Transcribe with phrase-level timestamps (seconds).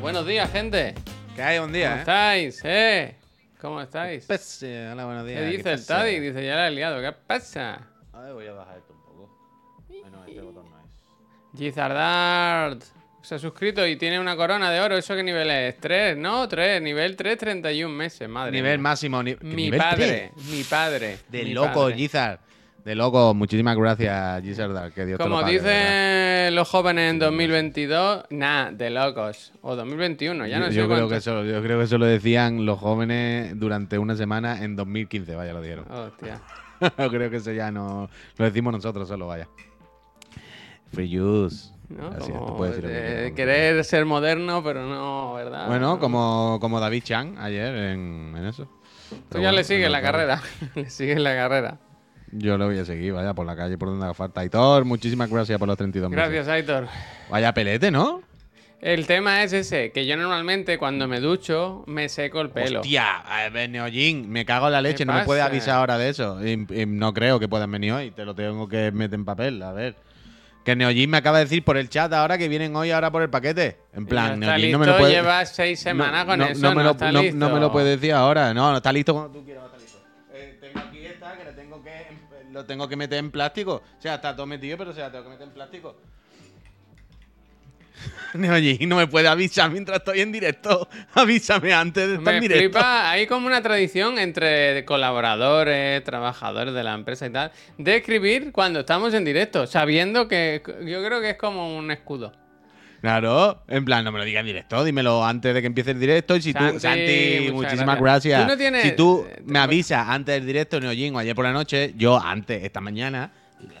[0.00, 0.94] Buenos días, gente.
[1.36, 1.98] Que hay un ¿Cómo día, ¿eh?
[2.00, 2.60] estáis?
[2.64, 3.16] ¿Eh?
[3.60, 4.24] ¿Cómo estáis?
[4.26, 5.40] Pues, eh, hola, buenos días.
[5.40, 5.98] ¿Qué dice el pasa?
[5.98, 6.18] Taddy?
[6.20, 7.00] Dice, ya la he liado.
[7.00, 7.86] ¿Qué pasa?
[8.12, 9.38] A ver, voy a bajar esto un poco.
[9.88, 11.58] Bueno, este botón no es.
[11.58, 12.82] Gizardart
[13.22, 14.96] se ha suscrito y tiene una corona de oro.
[14.96, 15.78] ¿Eso qué nivel es?
[15.80, 16.16] ¿3?
[16.16, 16.80] No, 3.
[16.80, 18.28] Nivel 3, 31 meses.
[18.28, 18.82] Madre Nivel mía.
[18.82, 19.22] máximo.
[19.22, 20.44] ni- Mi nivel padre, tres.
[20.50, 21.18] mi padre.
[21.28, 21.94] De mi loco, padre.
[21.96, 22.40] Gizard.
[22.84, 23.34] De loco.
[23.34, 24.92] Muchísimas gracias, Gizard.
[24.92, 29.52] Que Dios te lo Como pague, dicen los jóvenes en 2022, nah, de locos.
[29.60, 32.06] O 2021, ya no yo, sé yo creo que eso, yo creo que eso lo
[32.06, 35.84] decían los jóvenes durante una semana en 2015, vaya, lo dijeron.
[35.90, 36.40] Hostia.
[36.98, 39.46] yo creo que eso ya no lo decimos nosotros solo, vaya.
[40.92, 41.72] Free use.
[41.88, 42.10] ¿no?
[42.10, 45.66] Tú puedes decir de querer ser moderno, pero no, ¿verdad?
[45.66, 45.98] Bueno, No.
[45.98, 48.64] como, como David Chan ayer en, en eso.
[49.10, 50.40] Tú Pero ya bueno, le sigues la carrera.
[50.74, 51.78] le sigues la carrera.
[52.32, 54.40] Yo lo voy a seguir, vaya, por la calle, por donde haga falta.
[54.40, 56.24] Aitor, muchísimas gracias por los 32 meses.
[56.30, 56.86] Gracias, Aitor.
[57.28, 58.22] Vaya pelete, ¿no?
[58.80, 62.80] El tema es ese, que yo normalmente cuando me ducho me seco el pelo.
[62.80, 63.22] Hostia,
[63.68, 66.38] Neojin, me cago en la leche, ¿Qué no me puedes avisar ahora de eso.
[66.46, 69.62] Y- y no creo que puedan venir hoy, te lo tengo que meter en papel,
[69.62, 69.96] a ver.
[70.64, 73.20] Que Neojin me acaba de decir por el chat ahora que vienen hoy ahora por
[73.22, 73.76] el paquete.
[73.92, 75.12] En plan, no está Neojin listo, no me lo puede...
[75.12, 77.36] lleva seis semanas con no, eso, no me lo, está no- listo.
[77.36, 78.54] no me lo puede decir ahora.
[78.54, 79.64] No, no está listo cuando tú quieras,
[82.52, 83.82] lo tengo que meter en plástico.
[83.98, 85.96] O sea, está todo metido, pero se la tengo que meter en plástico.
[88.34, 90.88] Neojin no me puede avisar mientras estoy en directo.
[91.14, 92.62] Avísame antes de estar Me en directo.
[92.78, 98.52] flipa, hay como una tradición entre colaboradores, trabajadores de la empresa y tal, de escribir
[98.52, 102.32] cuando estamos en directo, sabiendo que yo creo que es como un escudo.
[103.00, 106.00] Claro, en plan, no me lo digas en directo, dímelo antes de que empiece el
[106.00, 106.36] directo.
[106.36, 108.00] Y si tú, Santi, Santi, muchas muchísimas gracias.
[108.00, 108.42] gracias.
[108.42, 111.44] Tú no tienes- si tú eh, me avisas antes del directo, Neojin, o ayer por
[111.46, 113.30] la noche, yo antes, esta mañana,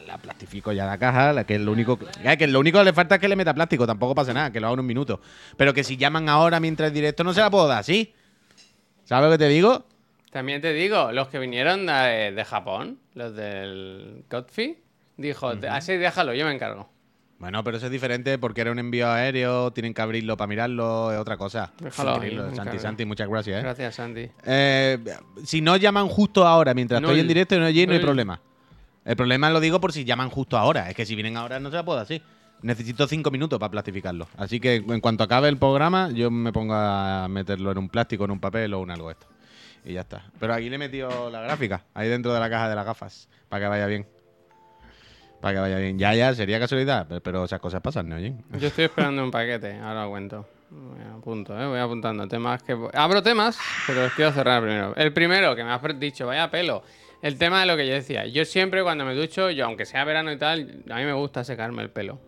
[0.06, 2.84] la plastifico ya la caja, la que es lo único que, que lo único que
[2.84, 4.86] le falta es que le meta plástico, tampoco pasa nada, que lo haga en un
[4.86, 5.20] minuto.
[5.56, 8.14] Pero que si llaman ahora mientras el directo no se la puedo dar, ¿sí?
[9.04, 9.86] ¿Sabes lo que te digo?
[10.30, 14.78] También te digo, los que vinieron de, de Japón, los del Godfrey,
[15.16, 16.88] dijo, así déjalo, yo me encargo.
[17.40, 21.10] Bueno, pero eso es diferente porque era un envío aéreo, tienen que abrirlo para mirarlo,
[21.10, 21.72] es otra cosa.
[21.80, 22.78] Déjalo me Santi.
[22.78, 23.62] Santi, muchas gracias, ¿eh?
[23.62, 24.28] Gracias, Santi.
[24.44, 24.98] Eh,
[25.42, 28.42] si no llaman justo ahora, mientras No, estoy en directo, no, allí, no hay problema.
[29.06, 30.90] El problema lo digo por si llaman justo ahora.
[30.90, 32.20] Es que si vienen ahora no se la puedo así.
[32.60, 34.28] Necesito cinco minutos para plastificarlo.
[34.36, 38.26] Así que en cuanto acabe el programa, yo me pongo a meterlo en un plástico,
[38.26, 39.26] en un papel o en algo de esto.
[39.86, 40.24] Y ya está.
[40.38, 43.30] Pero aquí le he metido la gráfica, ahí dentro de la caja de las gafas,
[43.48, 44.06] para que vaya bien.
[45.40, 45.98] Para que vaya bien.
[45.98, 48.16] Ya, ya, sería casualidad, pero, esas cosas pasan, ¿no?
[48.16, 48.34] Oye?
[48.58, 50.46] Yo estoy esperando un paquete, ahora lo cuento.
[50.70, 51.66] Voy a apunto, ¿eh?
[51.66, 52.76] voy apuntando temas que...
[52.92, 54.94] Abro temas, pero los quiero cerrar primero.
[54.96, 56.82] El primero, que me has dicho, vaya pelo.
[57.22, 58.26] El tema de lo que yo decía.
[58.26, 61.42] Yo siempre cuando me ducho, yo aunque sea verano y tal, a mí me gusta
[61.42, 62.18] secarme el pelo.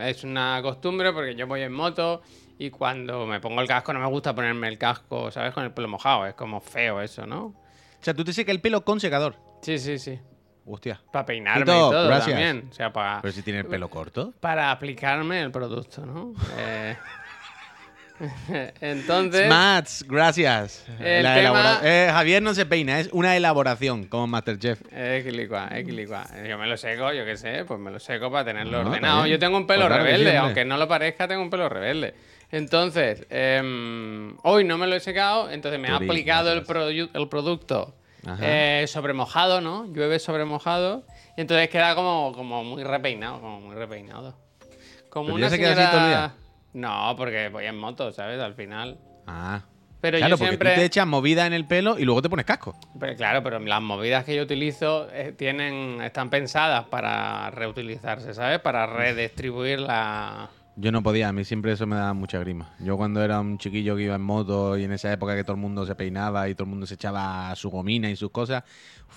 [0.00, 2.22] Es una costumbre porque yo voy en moto
[2.58, 5.52] y cuando me pongo el casco no me gusta ponerme el casco, ¿sabes?
[5.52, 6.26] Con el pelo mojado.
[6.26, 7.46] Es como feo eso, ¿no?
[7.46, 7.54] O
[8.00, 9.36] sea, tú te secas el pelo con secador.
[9.62, 10.18] Sí, sí, sí.
[10.70, 11.00] Hostia.
[11.10, 12.28] Para peinarme Tito, y todo gracias.
[12.36, 12.68] también.
[12.70, 13.22] O sea, para...
[13.22, 14.34] Pero si tiene el pelo corto.
[14.40, 16.34] para aplicarme el producto, ¿no?
[16.58, 16.96] Eh,
[18.80, 20.84] Entonces, Mats, gracias.
[20.98, 24.80] El La tema- eh, Javier no se peina, es una elaboración como Masterchef.
[24.92, 26.26] equilicua, equilicua.
[26.48, 29.26] Yo me lo seco, yo qué sé, pues me lo seco para tenerlo No, ordenado.
[29.26, 32.14] Yo tengo un pelo Pues rebelde, aunque no lo parezca, tengo un pelo rebelde.
[32.50, 36.76] Entonces, em, hoy no me lo he secado, entonces me ha aplicado el, gracias.
[36.76, 37.94] produ- el producto.
[38.40, 39.86] Eh, sobre mojado, ¿no?
[39.86, 41.04] Llueve sobre mojado.
[41.36, 44.36] Y entonces queda como, como muy repeinado, como muy repeinado.
[45.08, 45.92] Como ¿Pero una ya se queda así señora...
[45.92, 46.34] todo el día?
[46.74, 48.40] No, porque voy en moto, ¿sabes?
[48.40, 48.98] Al final.
[49.26, 49.62] Ah.
[50.00, 50.70] Pero claro, yo porque siempre...
[50.74, 52.78] tú te echas movida en el pelo y luego te pones casco.
[53.00, 58.60] Pero claro, pero las movidas que yo utilizo eh, tienen, están pensadas para reutilizarse, ¿sabes?
[58.60, 60.50] Para redistribuir la...
[60.80, 62.70] Yo no podía, a mí siempre eso me daba mucha grima.
[62.78, 65.54] Yo cuando era un chiquillo que iba en moto y en esa época que todo
[65.56, 68.62] el mundo se peinaba y todo el mundo se echaba su gomina y sus cosas,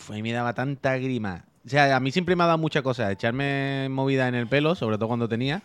[0.09, 1.45] a mí me daba tanta grima.
[1.63, 4.73] O sea, a mí siempre me ha dado mucha cosa echarme movida en el pelo,
[4.73, 5.61] sobre todo cuando tenía.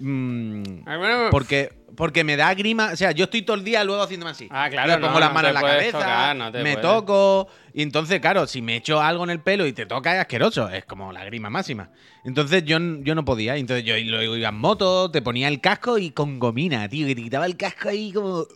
[0.00, 2.90] Mm, Ah, bueno, porque, porque me da grima.
[2.92, 4.48] O sea, yo estoy todo el día luego haciéndome así.
[4.50, 6.72] Ah, claro, Me pongo las no manos te en la cabeza, tocar, no te me
[6.72, 6.80] puedes.
[6.80, 7.48] toco.
[7.72, 10.68] Y entonces, claro, si me echo algo en el pelo y te toca es asqueroso.
[10.68, 11.90] Es como la grima máxima.
[12.24, 13.56] Entonces yo, yo no podía.
[13.56, 17.14] Entonces yo luego iba en moto, te ponía el casco y con gomina, tío, que
[17.14, 18.38] te quitaba el casco ahí como.
[18.40, 18.46] ¡uh!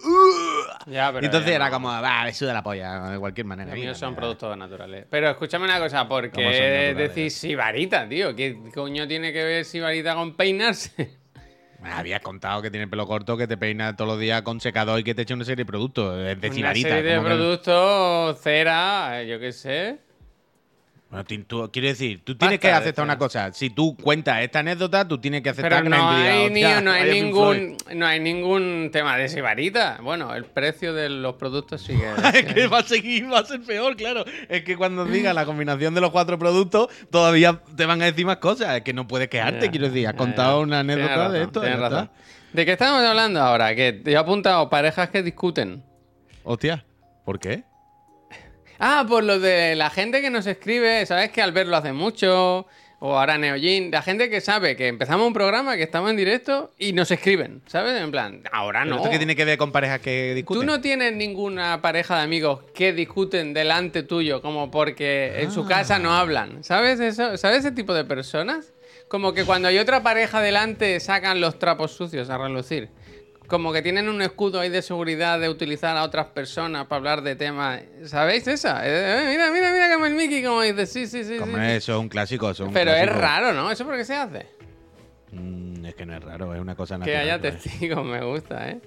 [0.90, 3.70] ya, pero Y entonces ya era como, va, me suda la polla, de cualquier manera.
[3.70, 4.20] Los míos son mira.
[4.20, 5.06] productos naturales.
[5.08, 8.34] Pero escúchame una cosa, ¿por ¿Cómo son qué decís sibarita, tío?
[8.34, 11.18] ¿Qué coño tiene que ver sibarita con peinarse?
[11.84, 14.60] Me habías contado que tiene el pelo corto, que te peina todos los días con
[14.60, 16.18] secador y que te echa una serie de productos.
[16.26, 19.98] Es de Una serie de que- productos, cera, eh, yo qué sé.
[21.14, 23.52] Bueno, ti- tú- quiero decir, tú tienes Basta que aceptar una cosa.
[23.52, 26.90] Si tú cuentas esta anécdota, tú tienes que aceptar Pero no una hay, ni- no
[26.90, 29.98] hay ningún no hay ningún tema de sibarita.
[30.02, 32.04] Bueno, el precio de los productos sigue.
[32.34, 34.24] es que va a seguir, va a ser peor, claro.
[34.48, 38.26] Es que cuando digas la combinación de los cuatro productos, todavía te van a decir
[38.26, 38.76] más cosas.
[38.76, 40.08] Es que no puedes quejarte, quiero decir.
[40.08, 41.62] Has contado una anécdota de esto.
[41.62, 42.10] razón.
[42.52, 43.74] ¿De qué estamos hablando ahora?
[43.74, 45.82] Que te he apuntado parejas que discuten.
[46.44, 46.84] Hostia,
[47.24, 47.64] ¿por qué?
[48.86, 52.66] Ah, por lo de la gente que nos escribe, ¿sabes que Albert lo hace mucho?
[52.98, 56.70] O ahora Neojin, la gente que sabe que empezamos un programa, que estamos en directo
[56.78, 57.98] y nos escriben, ¿sabes?
[57.98, 59.00] En plan, ahora ¿Pero no.
[59.00, 60.60] ¿Esto qué tiene que ver con parejas que discuten?
[60.60, 65.64] Tú no tienes ninguna pareja de amigos que discuten delante tuyo, como porque en su
[65.64, 66.00] casa Ah.
[66.00, 66.62] no hablan.
[66.62, 67.38] ¿Sabes eso?
[67.38, 68.74] ¿Sabes ese tipo de personas?
[69.08, 72.90] Como que cuando hay otra pareja delante sacan los trapos sucios a relucir.
[73.46, 77.22] Como que tienen un escudo ahí de seguridad de utilizar a otras personas para hablar
[77.22, 77.82] de temas.
[78.06, 78.86] ¿Sabéis esa?
[78.86, 81.36] Eh, eh, mira, mira, mira como el Mickey como dice, sí, sí, sí.
[81.38, 81.62] Como sí.
[81.62, 82.50] eso es un clásico.
[82.50, 83.70] eso es un Pero es raro, ¿no?
[83.70, 84.46] ¿Eso por qué se hace?
[85.32, 87.20] Mm, es que no es raro, es una cosa Que natural.
[87.20, 87.62] haya pues.
[87.62, 88.80] testigos, me gusta, ¿eh?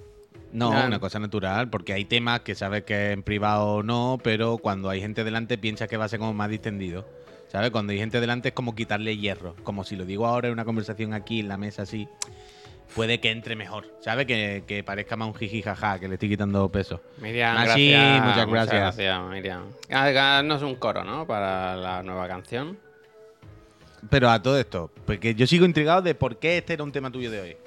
[0.51, 4.89] No, una cosa natural, porque hay temas que sabes que en privado no, pero cuando
[4.89, 7.06] hay gente delante piensas que va a ser como más distendido.
[7.50, 7.69] ¿Sabes?
[7.71, 9.56] Cuando hay gente delante es como quitarle hierro.
[9.63, 12.07] Como si lo digo ahora en una conversación aquí en la mesa así,
[12.95, 13.86] puede que entre mejor.
[14.01, 14.25] ¿Sabes?
[14.25, 17.01] Que, que parezca más un jiji jaja, que le estoy quitando peso.
[17.19, 18.25] Miriam, Así, gracias.
[18.25, 18.81] muchas gracias.
[18.98, 19.63] gracias, Miriam.
[19.92, 21.25] Haznos un coro, ¿no?
[21.25, 22.78] Para la nueva canción.
[24.10, 27.12] Pero a todo esto, porque yo sigo intrigado de por qué este era un tema
[27.12, 27.57] tuyo de hoy.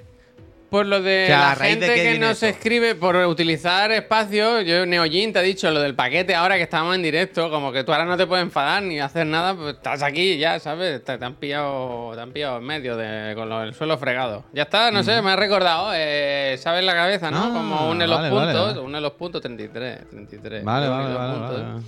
[0.71, 2.45] Por lo de O sea, la ¿a raíz de gente que nos esto?
[2.45, 4.61] escribe por utilizar espacio.
[4.61, 7.49] Yo, Neojin, te ha dicho lo del paquete ahora que estamos en directo.
[7.49, 9.53] Como que tú ahora no te puedes enfadar ni hacer nada.
[9.53, 11.03] Pues estás aquí ya, ¿sabes?
[11.03, 14.45] Te, te han pillado te han pillado en medio de, con lo- el suelo fregado.
[14.53, 15.91] Ya está, no sé, me ha recordado.
[15.93, 17.43] Eh, ¿Sabes la cabeza, no?
[17.43, 18.53] Ah, como une los vale, puntos.
[18.55, 18.79] vale, vale.
[18.79, 20.09] Une los puntos 33.
[20.09, 21.83] 33 Vale, vale, los.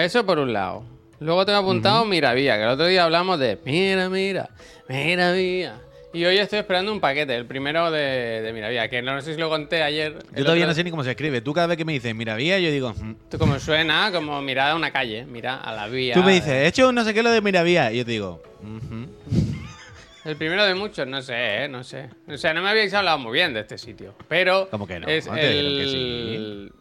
[0.00, 0.84] Eso por un lado.
[1.18, 4.48] Luego te he apuntado Miravía, que el otro día hablamos de Mira, mira,
[4.88, 5.74] Miravía.
[6.12, 9.40] Y hoy estoy esperando un paquete, el primero de, de Miravía, que no sé si
[9.40, 10.18] lo conté ayer.
[10.36, 11.40] Yo todavía no sé ni cómo se escribe.
[11.40, 13.10] Tú cada vez que me dices, mira, vía, yo digo, mm.
[13.24, 16.14] Esto como suena, como mirar a una calle, mira a la vía.
[16.14, 17.92] tú me dices, he hecho no sé qué lo de Miravía.
[17.92, 18.42] Y yo te digo.
[20.24, 21.68] El primero de muchos, no sé, ¿eh?
[21.68, 22.10] no sé.
[22.28, 24.14] O sea, no me habéis hablado muy bien de este sitio.
[24.28, 25.08] Pero ¿Cómo que no?
[25.08, 26.72] es dijeron que el,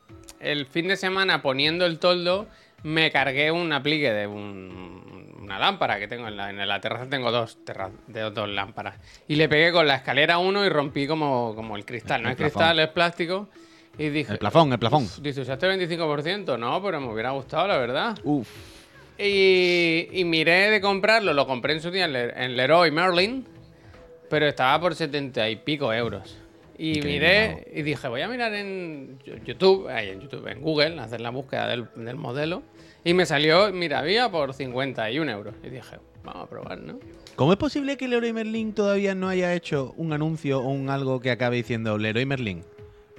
[0.41, 2.47] el fin de semana poniendo el toldo
[2.83, 5.08] me cargué un aplique de un-
[5.49, 7.09] una lámpara que tengo en la, en la terraza.
[7.09, 8.99] Tengo dos, terra- de dos lámparas.
[9.27, 12.21] Y le pegué con la escalera uno y rompí como, como el cristal.
[12.21, 12.53] no El es plafón.
[12.61, 13.49] cristal, es plástico.
[13.97, 14.31] Y dije...
[14.33, 15.07] El plafón, el plafón.
[15.21, 16.57] Dice, usaste el 25%.
[16.59, 18.17] No, pero me hubiera gustado, la verdad.
[18.23, 18.47] Uf.
[19.17, 23.45] Y, y miré de comprarlo, lo compré en su día en, Le- en Leroy Merlin,
[24.29, 26.37] pero estaba por 70 y pico euros.
[26.77, 30.97] Y miré y dije, voy a mirar en Yo- YouTube, ahí en YouTube, en Google,
[31.01, 32.63] hacer la búsqueda del, del modelo.
[33.03, 35.55] Y me salió Miravía por 51 euros.
[35.63, 36.99] Y dije, vamos a probar, ¿no?
[37.35, 41.19] ¿Cómo es posible que Leroy Merlin todavía no haya hecho un anuncio o un algo
[41.21, 42.63] que acabe diciendo Leroy Merlin,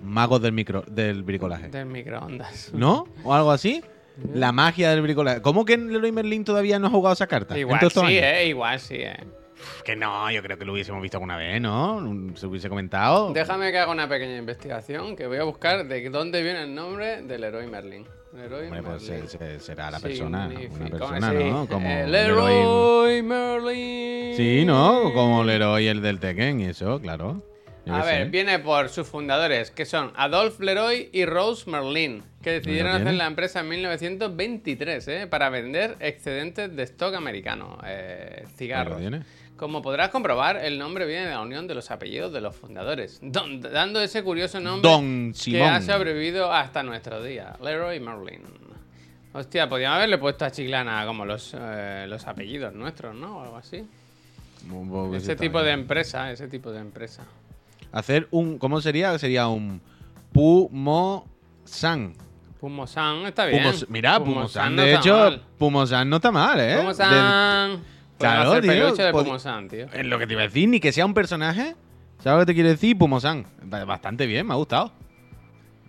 [0.03, 1.69] magos del micro del bricolaje?
[1.69, 2.71] Del microondas.
[2.75, 3.09] ¿No?
[3.25, 3.82] ¿O algo así?
[4.35, 5.41] La magia del bricolaje.
[5.41, 7.59] ¿Cómo que Leroy Merlin todavía no ha jugado esa carta?
[7.59, 8.12] Igual sí, años?
[8.12, 9.17] eh, igual sí, eh.
[9.85, 12.33] Que no, yo creo que lo hubiésemos visto alguna vez, ¿no?
[12.35, 13.33] Se hubiese comentado.
[13.33, 17.23] Déjame que haga una pequeña investigación, que voy a buscar de dónde viene el nombre
[17.23, 18.07] del Leroy Merlin.
[18.33, 19.29] Leroy Hombre, pues Merlin.
[19.29, 21.67] se- se- será la persona, una persona, ¿no?
[21.67, 22.53] Como eh, Leroy.
[22.53, 24.37] Leroy Merlin.
[24.37, 25.12] Sí, ¿no?
[25.12, 27.43] Como Leroy el del Tekken y eso, claro.
[27.87, 28.31] Yo A ver, sé.
[28.31, 33.26] viene por sus fundadores, que son Adolf Leroy y Rose Merlin, que decidieron hacer la
[33.26, 35.26] empresa en 1923, ¿eh?
[35.26, 39.00] Para vender excedentes de stock americano, eh, cigarros.
[39.61, 43.19] Como podrás comprobar, el nombre viene de la unión de los apellidos de los fundadores,
[43.23, 48.40] don- dando ese curioso nombre Don que ha sobrevivido hasta nuestro día, Leroy Merlin.
[49.35, 53.37] Hostia, podríamos haberle puesto a Chiclana como los, eh, los apellidos nuestros, ¿no?
[53.38, 53.87] O algo así.
[55.14, 55.81] Ese tipo de bien.
[55.81, 57.25] empresa, ese tipo de empresa.
[57.93, 58.59] Hacer un.
[58.59, 59.17] ¿Cómo sería?
[59.19, 59.81] Sería un
[60.33, 62.14] Pumo-san.
[62.59, 63.62] Pumosan está bien.
[63.62, 65.40] Pumos- mira, Pumosan, no de hecho.
[65.59, 66.76] Pumosan no está mal, ¿eh?
[66.79, 67.81] Pumosan.
[68.21, 69.87] Claro, hacer tío, peluche de pod- Pumosan, tío.
[69.93, 71.75] Es lo que te iba a decir, ni que sea un personaje.
[72.19, 72.97] ¿Sabes lo que te quiero decir?
[72.99, 73.47] Pumosan.
[73.62, 74.93] Ba- Bastante bien, me ha gustado.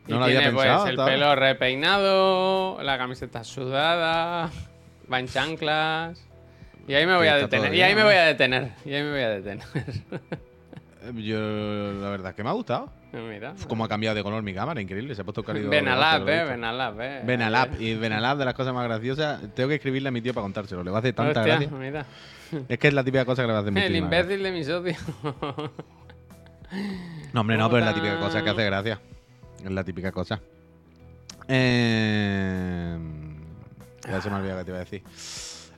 [0.08, 0.86] Y No lo tiene había pues pensado.
[0.86, 1.14] el hasta ahora.
[1.14, 4.50] pelo repeinado, la camiseta sudada,
[5.12, 6.28] va en chanclas.
[6.88, 7.74] Y ahí me voy a detener.
[7.74, 8.72] Y ahí me voy a detener.
[8.86, 9.64] Y ahí me voy a detener.
[11.04, 11.38] Eh, Yo,
[12.02, 12.90] la verdad es que me ha gustado.
[13.12, 13.54] Mira.
[13.68, 15.16] Cómo ha cambiado de color mi cámara, increíble.
[15.16, 15.70] Se ha puesto cálido.
[15.70, 16.52] Benalab, delante, eh, visto.
[16.52, 17.22] Benalab, eh.
[17.26, 17.82] Benalab.
[17.82, 20.84] Y Benalab, de las cosas más graciosas, tengo que escribirle a mi tío para contárselo.
[20.84, 21.78] Le va a hacer tanta Hostia, gracia.
[21.78, 22.06] mira.
[22.70, 24.22] Es que es la típica cosa que le va a hacer El muchísima gracia.
[24.34, 24.96] imbécil de mi socio.
[27.34, 29.02] No, hombre, no, pero es la típica cosa que hace gracia.
[29.64, 30.40] Es la típica cosa.
[31.48, 32.98] Eh...
[34.10, 35.04] Ya se me ha olvidado que te iba a decir.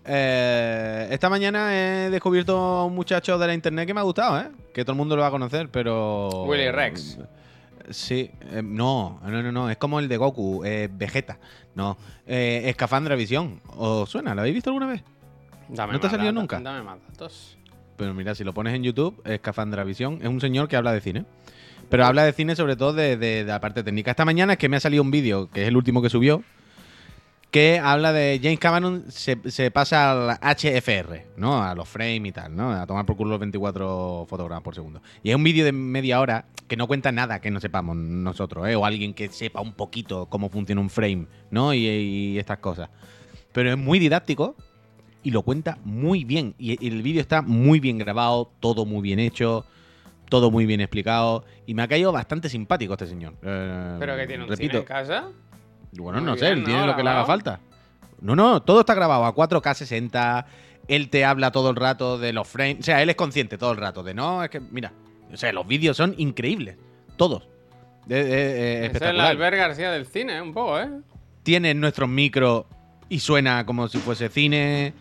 [0.05, 4.39] Eh, esta mañana he descubierto a un muchacho de la internet que me ha gustado,
[4.39, 4.49] ¿eh?
[4.73, 6.43] Que todo el mundo lo va a conocer, pero.
[6.45, 7.17] Willy Rex.
[7.89, 11.37] Sí, eh, no, no, no, no, es como el de Goku, eh, Vegeta.
[11.75, 13.59] No, eh, Escafandra Visión.
[13.77, 14.33] ¿Os suena?
[14.35, 15.03] ¿Lo habéis visto alguna vez?
[15.69, 16.59] Dame ¿No te ha salido nunca?
[16.59, 17.57] Dame más datos.
[17.97, 21.01] Pero mira, si lo pones en YouTube, Escafandra Visión es un señor que habla de
[21.01, 21.25] cine.
[21.89, 24.11] Pero habla de cine sobre todo de, de- de la parte técnica.
[24.11, 26.41] Esta mañana es que me ha salido un vídeo, que es el último que subió,
[27.53, 31.63] que habla de James Cameron se, se pasa al HFR, ¿no?
[31.63, 32.71] A los frames y tal, ¿no?
[32.71, 35.03] A tomar por culo los 24 fotogramas por segundo.
[35.21, 38.67] Y es un vídeo de media hora que no cuenta nada que no sepamos nosotros,
[38.67, 38.75] ¿eh?
[38.75, 41.75] O alguien que sepa un poquito cómo funciona un frame, ¿no?
[41.75, 42.89] Y, y estas cosas.
[43.51, 44.55] Pero es muy didáctico
[45.21, 46.55] y lo cuenta muy bien.
[46.57, 49.63] Y, el vídeo está muy bien grabado, todo muy bien hecho,
[50.27, 51.45] todo muy bien explicado.
[51.67, 53.35] Y me ha caído bastante simpático este señor.
[53.43, 55.29] Eh, ¿Pero que tiene un repito, cine en casa?
[55.97, 56.65] Bueno, Muy no sé, bien, él ¿no?
[56.65, 57.59] tiene lo que le haga falta.
[58.21, 60.45] No, no, todo está grabado a 4K 60.
[60.87, 62.79] Él te habla todo el rato de los frames.
[62.79, 64.91] O sea, él es consciente todo el rato de no, es que, mira,
[65.31, 66.77] o sea, los vídeos son increíbles.
[67.17, 67.47] Todos.
[68.05, 69.19] De- de- eh, Es el.
[69.19, 70.89] Albert García del cine, un poco, ¿eh?
[71.43, 72.65] Tiene nuestros micros
[73.09, 74.93] y suena como si fuese cine.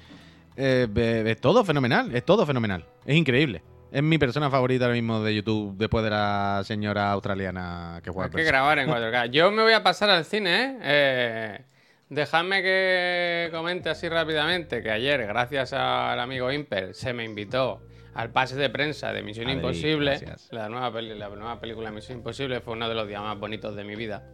[0.56, 2.84] Eh, es todo fenomenal, es todo fenomenal.
[3.06, 3.62] Es increíble.
[3.92, 8.26] Es mi persona favorita ahora mismo de YouTube después de la señora australiana que juega
[8.28, 9.30] Hay que grabar en 4K.
[9.30, 10.78] Yo me voy a pasar al cine, ¿eh?
[10.82, 11.60] Eh,
[12.08, 17.80] Dejadme que comente así rápidamente que ayer, gracias al amigo Imper, se me invitó
[18.14, 20.10] al pase de prensa de Misión Adri, Imposible.
[20.18, 20.48] gracias.
[20.52, 23.84] La nueva, la nueva película Misión Imposible fue uno de los días más bonitos de
[23.84, 24.26] mi vida.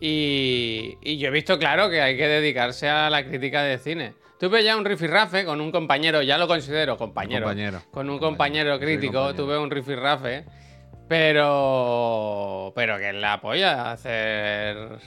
[0.00, 4.14] Y, y yo he visto claro que hay que dedicarse a la crítica de cine.
[4.40, 7.44] Tuve ya un rifirrafe con un compañero, ya lo considero compañero.
[7.44, 7.82] compañero.
[7.90, 9.44] Con un Compañero, crítico, compañero.
[9.44, 10.46] tuve un rifirrafe.
[11.08, 12.72] Pero.
[12.74, 14.98] Pero que la polla hacer.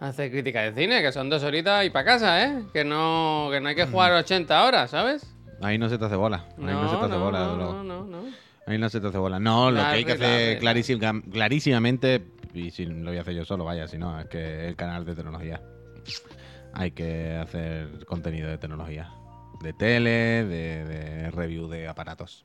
[0.00, 2.62] Hacer crítica de cine, que son dos horitas y para casa, ¿eh?
[2.72, 5.26] Que no, que no hay que jugar 80 horas, ¿sabes?
[5.62, 6.44] Ahí no se te hace bola.
[6.58, 8.24] Ahí no, se te hace bola, no, no, no, no.
[8.66, 9.38] Ahí no se te hace bola.
[9.38, 13.44] No, lo que hay que hacer clarísima- clarísimamente, y si lo voy a hacer yo
[13.44, 15.60] solo, vaya, si no, es que el canal de tecnología.
[16.74, 19.10] Hay que hacer contenido de tecnología.
[19.62, 22.44] De tele, de, de review de aparatos.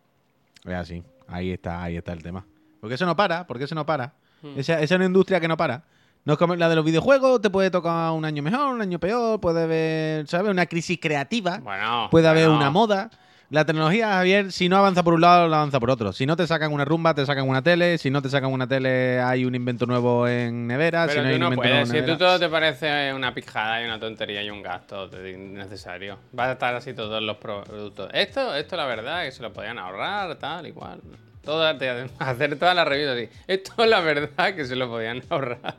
[0.65, 1.03] Es así.
[1.27, 2.45] Ahí está, ahí está el tema.
[2.79, 4.13] Porque eso no para, porque eso no para.
[4.41, 4.57] Hmm.
[4.57, 5.83] Esa, esa es una industria que no para.
[6.25, 9.00] No es como la de los videojuegos, te puede tocar un año mejor, un año
[9.00, 10.51] peor, puede haber, ¿sabes?
[10.51, 12.07] Una crisis creativa Bueno.
[12.12, 12.57] puede haber bueno.
[12.57, 13.09] una moda.
[13.51, 16.13] La tecnología, Javier, si no avanza por un lado, la avanza por otro.
[16.13, 17.98] Si no te sacan una rumba, te sacan una tele.
[17.98, 21.08] Si no te sacan una tele, hay un invento nuevo en nevera.
[21.08, 22.48] Pero si no tú hay un no invento puedes, nuevo en si tú todo te
[22.48, 26.20] parece una pijada y una tontería y un gasto innecesario.
[26.38, 28.12] Va a estar así todos los productos.
[28.13, 31.01] Esto, esto la verdad es que se lo podían ahorrar, tal y cual.
[31.44, 33.29] Todo, te- hacer todas las reviews así.
[33.48, 35.75] Esto la verdad que se lo podían ahorrar.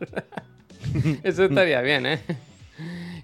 [1.22, 2.18] Eso estaría bien, ¿eh?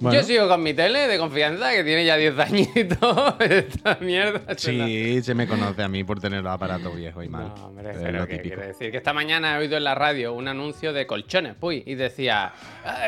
[0.00, 0.18] Bueno.
[0.18, 3.34] Yo sigo con mi tele de confianza que tiene ya 10 añitos.
[3.40, 4.40] Esta mierda.
[4.56, 7.48] Sí, se me conoce a mí por tener los aparatos viejos y mal.
[7.56, 8.54] No, hombre, pero lo ¿qué típico.
[8.56, 8.90] quiere decir?
[8.90, 12.52] Que esta mañana he oído en la radio un anuncio de colchones, puy, y decía,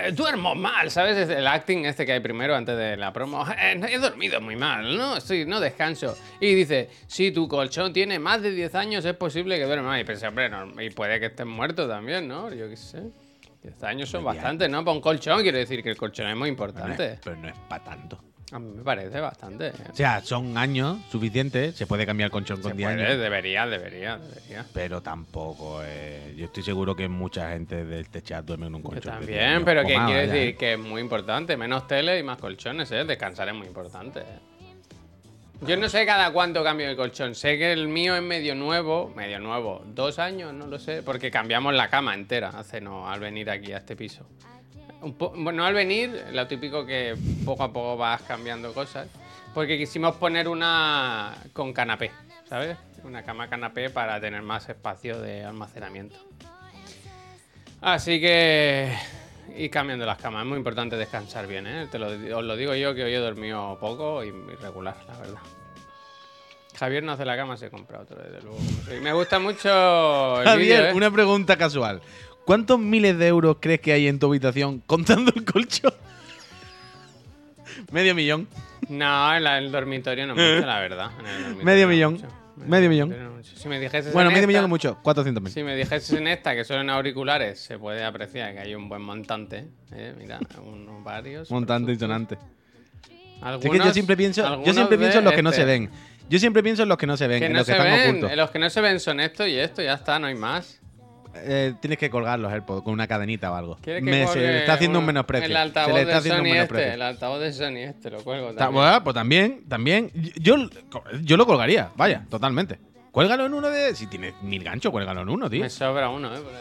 [0.05, 1.17] "Eh, duermo mal, ¿sabes?
[1.17, 3.45] Es El acting este que hay primero antes de la promo.
[3.51, 5.21] "Eh, he dormido muy mal, ¿no?
[5.21, 6.17] Sí, no descanso.
[6.41, 10.01] Y dice, si tu colchón tiene más de 10 años, es posible que duerma mal.
[10.01, 12.53] Y pensé, hombre, no, y puede que estés muerto también, ¿no?
[12.55, 13.03] Yo qué sé.
[13.63, 14.85] 10 años son bastantes, ¿no?
[14.85, 17.13] Para un colchón, quiero decir que el colchón es muy Pero no importante.
[17.15, 18.23] es- pero no es para tanto.
[18.51, 19.73] A mí me parece bastante.
[19.93, 21.75] O sea, son años suficientes.
[21.77, 23.19] Se puede cambiar colchón con Se 10 puede, años.
[23.21, 24.65] debería, debería, debería.
[24.73, 25.83] Pero tampoco.
[25.85, 29.27] eh, yo estoy seguro que mucha gente de este chat duerme en un Yo colchón.
[29.27, 30.57] 10 también, pero que quiere decir ¿eh?
[30.57, 31.59] que es muy importante.
[31.59, 33.05] Menos tele y más colchones, ¿eh?
[33.05, 34.21] Descansar es muy importante.
[34.21, 34.25] ¿eh?
[35.63, 37.35] Yo no sé cada cuánto cambio de colchón.
[37.35, 39.13] Sé que el mío es medio nuevo.
[39.17, 39.83] Medio nuevo.
[39.87, 41.03] Dos años, no lo sé.
[41.03, 44.25] Porque cambiamos la cama entera hace no, al venir aquí a este piso.
[45.03, 49.09] Un bueno, no al venir, lo típico que poco a poco vas cambiando cosas.
[49.53, 52.13] Porque quisimos poner una con canapé,
[52.49, 52.77] ¿sabes?
[53.03, 56.17] Una cama canapé para tener más espacio de almacenamiento.
[57.81, 58.97] Así que.
[59.57, 60.43] Y cambiando las camas.
[60.43, 61.89] Es muy importante descansar bien, ¿eh?
[61.91, 65.41] Te lo, os lo digo yo que hoy he dormido poco y irregular, la verdad.
[66.79, 68.59] Javier no hace la cama, se compra otro, desde luego.
[69.03, 70.93] Me gusta mucho el Javier, ¿eh?
[70.95, 72.01] una pregunta casual.
[72.45, 75.93] ¿Cuántos miles de euros crees que hay en tu habitación contando el colchón?
[77.93, 78.49] Medio millón.
[78.89, 81.11] No, en la- el dormitorio no mucho, la verdad.
[81.19, 82.13] En el dormitorio Medio no millón.
[82.15, 82.27] mucho.
[82.67, 83.43] Medio millón.
[83.43, 84.99] Si me dijeses Bueno, en medio esta- millón es mucho.
[85.03, 85.53] 400 mil.
[85.53, 89.03] Si me dijeses en esta que son auriculares, se puede apreciar que hay un buen
[89.03, 89.65] montante.
[89.93, 90.15] ¿eh?
[90.19, 91.51] Mira, unos varios.
[91.51, 92.39] Montante y sonante.
[93.41, 95.63] Algunos, es que yo siempre pienso, yo siempre pienso en los que no este.
[95.63, 95.91] se ven.
[96.29, 97.79] Yo siempre pienso en los que no se ven, Que en no los que se
[97.79, 98.37] están ven, ocultos.
[98.37, 100.78] los que no se ven son esto y esto, ya está, no hay más.
[101.43, 103.79] Eh, tienes que colgar los AirPods con una cadenita o algo.
[103.83, 105.47] ¿Quieres que Me- se le está haciendo un menosprecio.
[105.47, 108.11] El se altavoz le está de haciendo un Sony este, el altavoz de Sony este,
[108.11, 108.73] lo cuelgo también.
[108.73, 110.11] bueno, pues también, también.
[110.41, 110.57] Yo,
[111.23, 112.79] yo lo colgaría, vaya, totalmente.
[113.11, 113.95] Cuélgalo en uno de.
[113.95, 115.63] Si tienes mil ganchos, cuélgalo en uno, tío.
[115.63, 116.41] Me sobra uno, eh.
[116.41, 116.61] por ahí.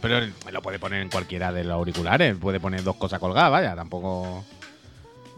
[0.00, 2.36] Pero me lo puede poner en cualquiera de los auriculares.
[2.36, 4.44] Puede poner dos cosas colgadas, vaya, tampoco.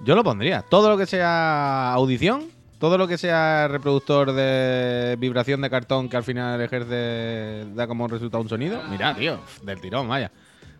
[0.04, 0.62] Yo lo pondría.
[0.62, 2.44] Todo lo que sea audición,
[2.78, 8.06] todo lo que sea reproductor de vibración de cartón que al final ejerce, da como
[8.08, 8.82] resultado un sonido.
[8.90, 10.30] Mira, tío, del tirón, vaya.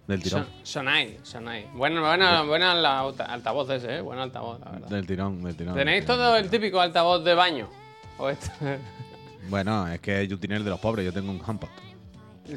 [0.07, 0.45] Del tirón.
[0.45, 1.67] Son- Sonai, Sonai.
[1.75, 4.01] Bueno, bueno, bueno altavoz ese, eh.
[4.03, 4.89] Buen altavoz, la verdad.
[4.89, 5.75] Del tirón, del tirón.
[5.75, 7.69] ¿Tenéis todo el típico altavoz de baño?
[8.19, 8.51] ¿O esto?
[9.47, 11.69] Bueno, es que yo el de los pobres, yo tengo un HomePod.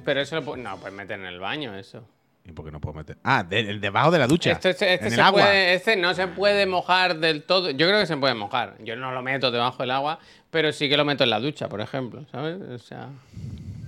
[0.06, 2.08] Pero eso lo No, pues meter en el baño eso.
[2.48, 3.18] ¿Y por qué no puedo meter?
[3.24, 4.52] Ah, de- debajo de la ducha.
[4.52, 5.42] Este, este- este en el agua.
[5.44, 7.72] puede- este no se puede mojar del todo.
[7.72, 8.76] Yo creo que se puede mojar.
[8.84, 11.68] Yo no lo meto debajo del agua, pero sí que lo meto en la ducha,
[11.68, 12.58] por ejemplo, ¿sabes?
[12.62, 13.10] O sea,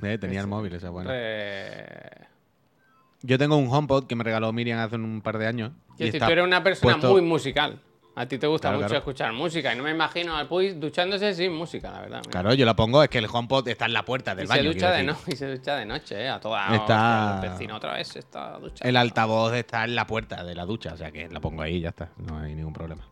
[0.04, 1.10] Eh, tenía el móvil, esa buena.
[1.10, 2.28] re-
[3.22, 5.72] Yo tengo un HomePod que me regaló Miriam hace un par de años.
[5.98, 7.80] y decir, está tú eres una persona puesto- muy musical.
[8.20, 9.00] A ti te gusta Claro, mucho claro.
[9.00, 12.20] escuchar música y no me imagino al Puy duchándose sin música, la verdad.
[12.20, 12.32] mira.
[12.32, 14.62] Claro, yo la pongo, es que el HomePod está en la puerta del y, baño.
[14.62, 15.24] se ducha quiero de decir.
[15.28, 16.30] no, y se ducha de noche, ¿eh?
[16.30, 18.90] A toda Está- el vecino otra vez está duchando.
[18.90, 21.78] El altavoz está en la puerta de la ducha, o sea que la pongo ahí
[21.78, 22.10] y ya está.
[22.18, 23.08] No hay ningún problema.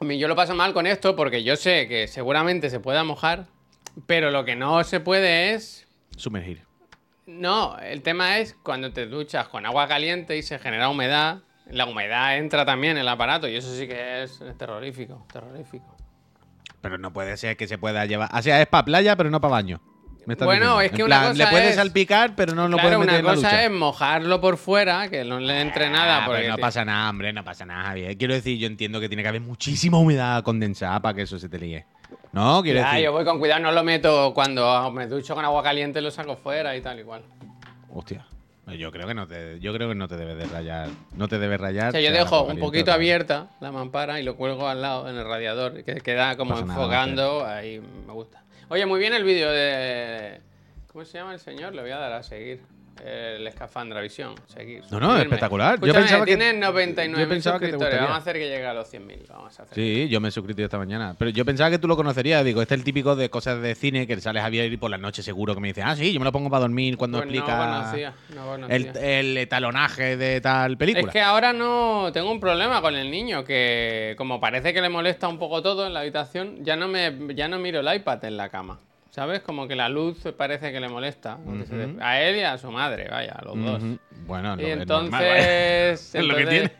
[0.00, 3.02] A mí yo lo paso mal con esto porque yo sé que seguramente se pueda
[3.02, 3.46] mojar,
[4.06, 6.62] pero lo que no se puede es Sumergir.
[7.26, 11.38] No, el tema es cuando te duchas con agua caliente y se genera humedad,
[11.70, 15.96] la humedad entra también en el aparato y eso sí que es terrorífico, terrorífico.
[16.80, 18.28] Pero no puede ser que se pueda llevar.
[18.32, 19.80] O sea, es para playa, pero no para baño.
[20.26, 20.80] Me Bueno, diciendo.
[20.80, 22.98] es que En una plan, cosa Le puedes es- salpicar, pero no lo claro, puedes
[22.98, 23.64] meter una en la cosa ducha.
[23.64, 27.10] es mojarlo por fuera, que no le entre nada, Ah, porque pero no pasa nada,
[27.10, 28.16] hombre, no pasa nada, Javier.
[28.18, 31.48] Quiero decir, yo entiendo que tiene que haber muchísima humedad condensada para que eso se
[31.48, 31.86] te líe.
[32.32, 33.04] No, quiero Ya, decir.
[33.04, 36.36] yo voy con cuidado, no lo meto cuando me ducho con agua caliente, lo saco
[36.36, 37.22] fuera y tal igual.
[37.88, 38.26] Hostia.
[38.74, 40.88] Yo creo que no te, yo creo que no te debes de rayar.
[41.14, 41.88] No te debes rayar.
[41.88, 45.16] O sea, yo dejo un poquito abierta la mampara y lo cuelgo al lado en
[45.16, 48.42] el radiador, que queda como Pasa nada, enfocando, ahí me gusta.
[48.68, 50.40] Oye, muy bien el vídeo de...
[50.92, 51.74] ¿Cómo se llama el señor?
[51.74, 52.62] Le voy a dar a seguir.
[53.04, 54.82] El escafandra visión, seguir.
[54.90, 55.78] No, no, espectacular.
[55.80, 58.00] Yo Escúchame, pensaba que- tiene 99 yo pensaba que te suscriptores.
[58.00, 59.26] Vamos a hacer que llegue a los 100.000.
[59.28, 59.74] Vamos a hacer.
[59.74, 61.14] Sí, yo me he suscrito esta mañana.
[61.18, 62.44] Pero yo pensaba que tú lo conocerías.
[62.44, 64.98] Digo, este es el típico de cosas de cine que sale Javier y por la
[64.98, 67.28] noche seguro que me dice, ah, sí, yo me lo pongo para dormir cuando Pues
[67.28, 68.76] no explica conocía, no conocía.
[68.76, 71.06] el, el etalonaje de tal película.
[71.06, 74.88] Es que ahora no tengo un problema con el niño que como parece que le
[74.88, 78.24] molesta un poco todo en la habitación, ya no me ya no miro el iPad
[78.24, 78.80] en la cama.
[79.16, 79.40] ¿Sabes?
[79.40, 81.38] Como que la luz parece que le molesta.
[82.02, 83.82] A él y a su madre, vaya, a los dos.
[84.26, 85.90] Bueno, Y lo- es entonces, normal, vaya.
[85.92, 86.70] Es lo que entonces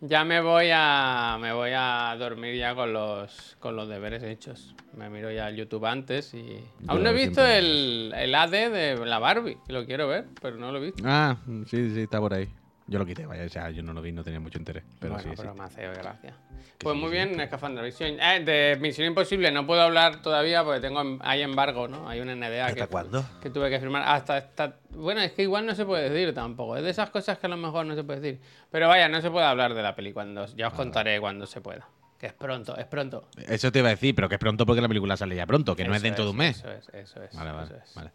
[0.00, 4.76] ya me voy a me voy a dormir ya con los con los deberes hechos.
[4.96, 8.50] Me miro ya el YouTube antes y aún no he Yo visto el, el AD
[8.70, 11.02] de la Barbie, lo quiero ver, pero no lo he visto.
[11.04, 12.48] Ah, sí, sí, está por ahí.
[12.90, 14.82] Yo lo quité, vaya, o sea, yo no lo vi, no tenía mucho interés.
[14.98, 16.34] Pero bueno, sí, pero me hace gracia.
[16.76, 18.18] Pues muy bien, Escafandra Visión.
[18.20, 22.08] Eh, de Misión Imposible no puedo hablar todavía porque tengo hay embargo, ¿no?
[22.08, 23.24] Hay una NDA ¿Hasta que, cuándo?
[23.40, 24.02] que tuve que firmar.
[24.08, 24.74] Hasta esta...
[24.90, 26.76] Bueno, es que igual no se puede decir tampoco.
[26.76, 28.40] Es de esas cosas que a lo mejor no se puede decir.
[28.72, 30.46] Pero vaya, no se puede hablar de la peli cuando...
[30.56, 31.86] Ya os contaré cuando se pueda.
[32.18, 33.28] Que es pronto, es pronto.
[33.46, 35.76] Eso te iba a decir, pero que es pronto porque la película sale ya pronto,
[35.76, 36.58] que no es dentro de un mes.
[36.58, 37.36] Eso es, eso es.
[37.36, 37.94] Vale, vale, eso es.
[37.94, 38.10] vale.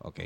[0.00, 0.20] Ok.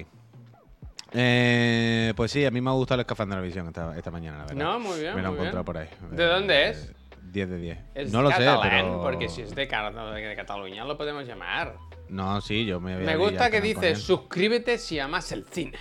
[1.12, 4.10] Eh, pues sí, a mí me ha gustado el escafandra de la visión esta, esta
[4.10, 4.56] mañana, la verdad.
[4.56, 5.88] No, muy bien, Me lo he encontrado por ahí.
[6.10, 6.92] ¿De dónde es?
[7.32, 7.78] 10 de 10.
[7.94, 9.00] Es no lo sé, pero...
[9.02, 11.76] porque si es de, Cataluña lo podemos llamar.
[12.08, 15.78] No, sí, yo me voy a Me gusta que dice suscríbete si amas el cine.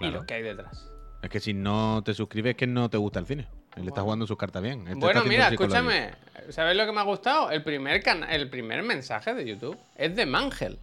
[0.00, 0.86] Y lo que hay detrás.
[1.22, 3.46] Es que si no te suscribes es que no te gusta el cine.
[3.76, 4.86] Él está jugando sus cartas bien.
[4.88, 6.10] Este Bueno, mira, escúchame.
[6.48, 7.50] ¿Sabes lo que me ha gustado?
[7.50, 10.78] El primer, cana- el primer mensaje de YouTube es de Mangel.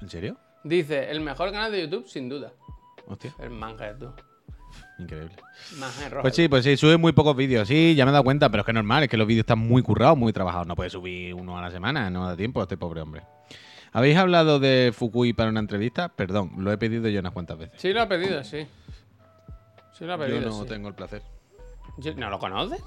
[0.00, 0.36] ¿En serio?
[0.64, 2.52] Dice, el mejor canal de YouTube, sin duda.
[3.06, 4.12] Hostia, El Mangel, tú.
[4.98, 5.30] increíble.
[6.10, 6.22] Rojo.
[6.22, 7.68] Pues sí, pues sí, sube muy pocos vídeos.
[7.68, 9.44] Sí, ya me he dado cuenta, pero es que es normal, es que los vídeos
[9.44, 10.66] están muy currados, muy trabajados.
[10.66, 13.22] No puede subir uno a la semana, no me da tiempo a este pobre hombre.
[13.92, 16.08] ¿Habéis hablado de Fukui para una entrevista?
[16.10, 17.80] Perdón, lo he pedido yo unas cuantas veces.
[17.80, 18.66] Sí lo ha pedido, sí.
[19.92, 20.68] Sí lo ha pedido, yo no sí.
[20.68, 21.22] tengo el placer.
[22.16, 22.82] ¿No lo conoces?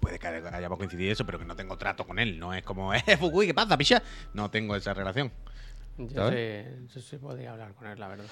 [0.00, 2.38] Puede que hayamos coincidido eso, pero que no tengo trato con él.
[2.38, 4.02] No es como, eh, Fukui, ¿qué pasa, picha?
[4.34, 5.30] No tengo esa relación.
[5.98, 6.36] Yo sí,
[6.94, 8.26] yo sí podría hablar con él, la verdad.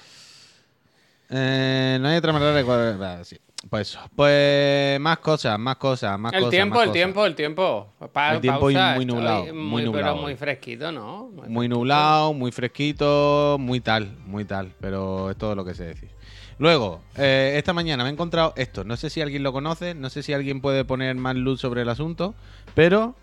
[1.29, 3.37] Eh, no hay otra manera de cuadrar- sí.
[3.69, 3.99] Pues eso.
[4.15, 6.51] Pues más cosas, más cosas, más el cosas.
[6.51, 6.93] tiempo, más el cosas.
[6.93, 7.93] tiempo, el tiempo.
[8.13, 11.23] Pa- El tiempo pausa, muy estoy nublado, muy muy- nublado Pero muy fresquito, ¿no?
[11.23, 11.75] Muy Muy fresquito.
[11.75, 14.71] nublado, muy fresquito, muy tal, muy tal.
[14.79, 16.09] Pero es todo lo que sé decir.
[16.59, 18.83] Luego, eh, esta mañana me he encontrado esto.
[18.83, 21.81] No sé si alguien lo conoce, no sé si alguien puede poner más luz sobre
[21.81, 22.35] el asunto,
[22.73, 23.15] pero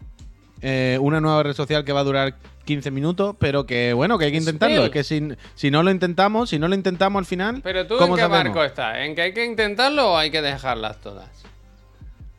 [0.62, 4.26] eh, una nueva red social que va a durar 15 minutos, pero que bueno, que
[4.26, 4.84] hay que intentarlo.
[4.84, 7.96] Es que si, si no lo intentamos, si no lo intentamos al final, Pero tú,
[7.98, 8.44] ¿cómo ¿en qué sabemos?
[8.54, 8.98] barco estás?
[8.98, 11.28] ¿En que hay que intentarlo o hay que dejarlas todas?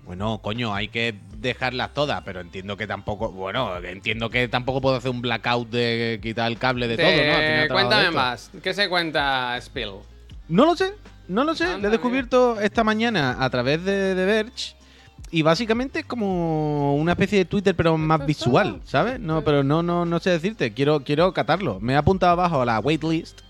[0.05, 4.95] Bueno, coño, hay que dejarlas todas, pero entiendo que tampoco, bueno, entiendo que tampoco puedo
[4.95, 7.33] hacer un blackout de quitar el cable de Te- todo, ¿no?
[7.35, 8.51] Al final Cuéntame más.
[8.61, 9.93] ¿Qué se cuenta Spill?
[10.47, 10.93] No lo sé,
[11.27, 11.63] no lo sé.
[11.65, 14.75] Anda, Lo he descubierto esta mañana a través de, de Verge.
[15.35, 18.79] Y básicamente es como una especie de Twitter, pero más visual.
[18.85, 19.19] ¿sabes?
[19.19, 20.71] No, pero no, no, no sé decirte.
[20.71, 21.79] Quiero, quiero catarlo.
[21.81, 23.41] Me he apuntado abajo a la waitlist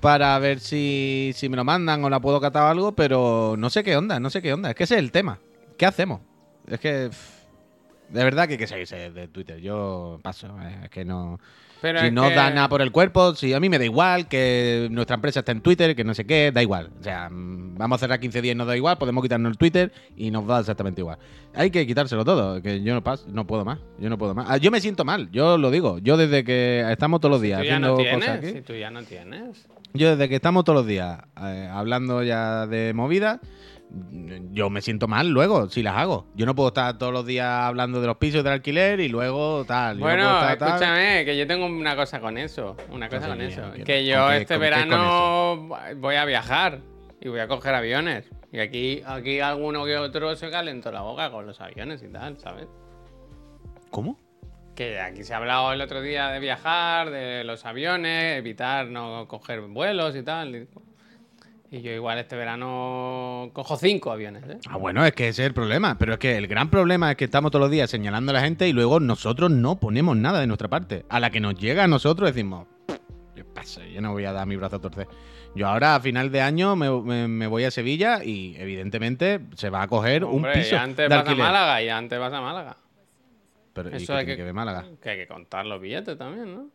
[0.00, 3.70] para ver si, si me lo mandan o la puedo catar o algo, pero no
[3.70, 4.70] sé qué onda, no sé qué onda.
[4.70, 5.38] Es que ese es el tema.
[5.78, 6.20] ¿Qué hacemos?
[6.66, 7.10] Es que.
[7.10, 7.42] pff,
[8.08, 9.60] de verdad que hay que seguirse de Twitter.
[9.60, 10.48] Yo paso.
[10.62, 11.38] eh, Es que no.
[11.82, 14.28] Pero si no que- da nada por el cuerpo, si a mí me da igual
[14.28, 16.90] que nuestra empresa esté en Twitter, que no sé qué, da igual.
[16.98, 19.92] O sea, mm, vamos a cerrar 15 días, nos da igual, podemos quitarnos el Twitter
[20.16, 21.18] y nos da exactamente igual.
[21.54, 24.46] Hay que quitárselo todo, que yo no paso, no puedo más, yo no puedo más.
[24.48, 25.98] Ah, yo me siento mal, yo lo digo.
[25.98, 28.28] Yo desde que estamos todos los Si días tú ya haciendo no cosas tienes.
[28.30, 29.68] aquí, Si tú ya no tienes.
[29.92, 33.40] yo desde que estamos todos los días eh, hablando ya de movidas,
[34.52, 36.26] yo me siento mal luego si las hago.
[36.34, 39.64] Yo no puedo estar todos los días hablando de los pisos del alquiler y luego
[39.64, 39.98] tal.
[39.98, 40.52] No Bueno, tal.
[40.68, 42.76] escúchame, que yo tengo una cosa con eso.
[42.90, 43.62] Una cosa con eso.
[43.84, 46.80] que ¿Con yo este qué verano voy a viajar
[47.20, 48.30] y voy a coger aviones.
[48.52, 52.38] Y aquí, aquí alguno que otro se calentó la boca con los aviones y tal,
[52.38, 52.66] ¿sabes?
[53.90, 54.18] ¿Cómo?
[54.74, 59.26] Que aquí se ha hablado el otro día de viajar, de los aviones, evitar no
[59.28, 60.66] coger vuelos y tal.
[61.72, 64.58] Y, yo igual este verano cojo cinco aviones, ¿eh?
[64.68, 65.96] Ah, bueno, es que ese es el problema.
[65.98, 68.40] Pero es que el gran problema es que estamos todos los días señalando a la
[68.42, 71.04] gente y luego nosotros no ponemos nada de nuestra parte.
[71.08, 72.66] A la que nos llega a nosotros decimos,
[73.34, 73.84] ¿qué pasa?
[73.86, 75.08] Yo no voy a dar mi brazo a torcer.
[75.54, 79.68] Yo ahora a final de año me, me- me voy a Sevilla y evidentemente se
[79.70, 81.34] va a coger Hombre, un piso y antes de vas a.
[81.34, 82.76] Málaga y antes vas a Málaga.
[83.74, 84.84] Pero ¿y Eso qué hay tiene que, que ver Málaga?
[85.02, 86.66] que hay que contar los billetes también, ¿no?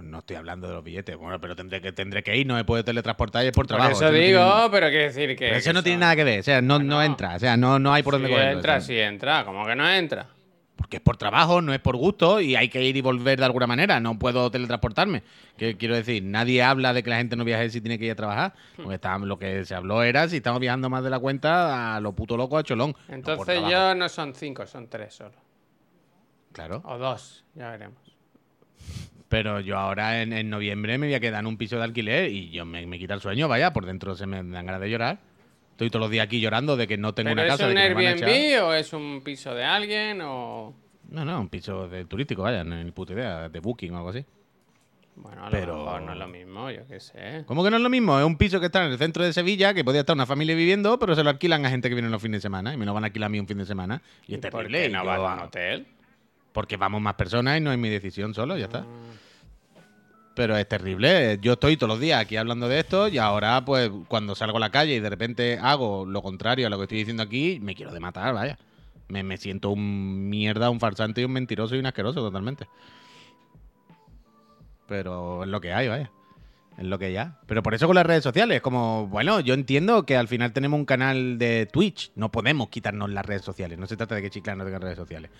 [0.00, 1.16] No estoy hablando de los billetes.
[1.16, 3.90] Bueno, pero tendré que, tendré que ir, no me puedo teletransportar y es por trabajo.
[3.90, 5.46] Por eso no tiene- digo, pero quiero decir que.
[5.46, 6.40] pero eso que no tiene nada que ver.
[6.40, 7.36] O sea, no, no entra.
[7.36, 8.52] O sea, no, no hay por dónde cogerlo.
[8.52, 8.86] entra, eso.
[8.88, 9.44] sí entra.
[9.44, 10.26] ¿Cómo que no entra?
[10.76, 13.44] Porque es por trabajo, no es por gusto y hay que ir y volver de
[13.44, 14.00] alguna manera.
[14.00, 15.22] No puedo teletransportarme.
[15.56, 18.12] Que, quiero decir, nadie habla de que la gente no viaje si tiene que ir
[18.12, 18.54] a trabajar.
[18.76, 22.00] Porque está- lo que se habló era si estamos viajando más de la cuenta a
[22.00, 22.96] lo puto loco a Cholón.
[23.08, 23.70] no Entonces trabajo.
[23.70, 25.34] yo no son cinco, son tres solo.
[26.52, 26.82] Claro.
[26.84, 27.98] O dos, ya veremos.
[29.32, 32.30] Pero yo ahora en, en noviembre me voy a quedar en un piso de alquiler
[32.30, 34.90] y yo me, me quita el sueño, vaya, por dentro se me dan ganas de
[34.90, 35.20] llorar.
[35.70, 37.66] Estoy todos los días aquí llorando de que no tengo ¿Pero una es casa.
[37.66, 38.26] de un que me van a.
[38.26, 40.74] Airbnb o es un piso de alguien o...?
[41.08, 44.10] No, no, un piso de turístico, vaya, no ni puta idea, de booking o algo
[44.10, 44.22] así.
[45.16, 47.44] Bueno, a lo Pero- mejor no es lo mismo, yo qué sé.
[47.46, 48.18] ¿Cómo que no es lo mismo?
[48.18, 50.54] Es un piso que está en el centro de Sevilla, que podía estar una familia
[50.54, 52.74] viviendo, pero se lo alquilan a gente que viene los fines de semana.
[52.74, 54.02] Y me lo van a alquilar a mí un fin de semana.
[54.26, 54.78] Y es ¿Por terrible.
[54.82, 55.86] qué y no yo- vas a un hotel?
[56.52, 58.80] Porque vamos más personas y no es mi decisión solo, ya está.
[58.80, 59.82] Ah.
[60.34, 61.38] Pero es terrible.
[61.42, 64.60] Yo estoy todos los días aquí hablando de esto y ahora, pues, cuando salgo a
[64.60, 67.74] la calle y de repente hago lo contrario a lo que estoy diciendo aquí, me
[67.74, 68.58] quiero de matar, vaya.
[69.08, 72.66] Me, me siento un mierda, un farsante y un mentiroso y un asqueroso totalmente.
[74.86, 76.10] Pero es lo que hay, vaya.
[76.78, 77.38] Es lo que ya.
[77.46, 80.78] Pero por eso con las redes sociales, como, bueno, yo entiendo que al final tenemos
[80.78, 82.12] un canal de Twitch.
[82.14, 83.78] No podemos quitarnos las redes sociales.
[83.78, 85.30] No se trata de que Chiclana no tenga redes sociales.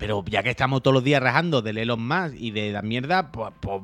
[0.00, 3.30] Pero ya que estamos todos los días rajando del Elon Musk y de la mierda,
[3.30, 3.80] pues, pues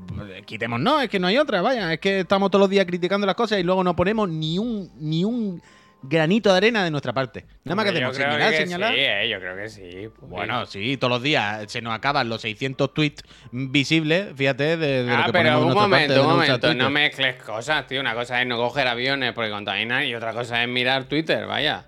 [0.47, 1.93] quitémonos, es que no hay otra, vaya.
[1.93, 4.91] Es que estamos todos los días criticando las cosas y luego no ponemos ni un,
[4.99, 5.61] ni un
[6.03, 7.45] granito de arena de nuestra parte.
[7.65, 8.95] Nada más que hacemos señalar, que señalar.
[8.95, 10.09] Sí, eh, yo creo que sí.
[10.19, 15.03] porque- Bueno, sí, todos los días se nos acaban los 600 tweets visibles, fíjate, de,
[15.05, 17.87] de lo Ah, que pero un parte momento, de un no momento, no mezcles cosas,
[17.87, 18.01] tío.
[18.01, 21.87] Una cosa es no coger aviones porque contaminan y otra cosa es mirar Twitter, vaya.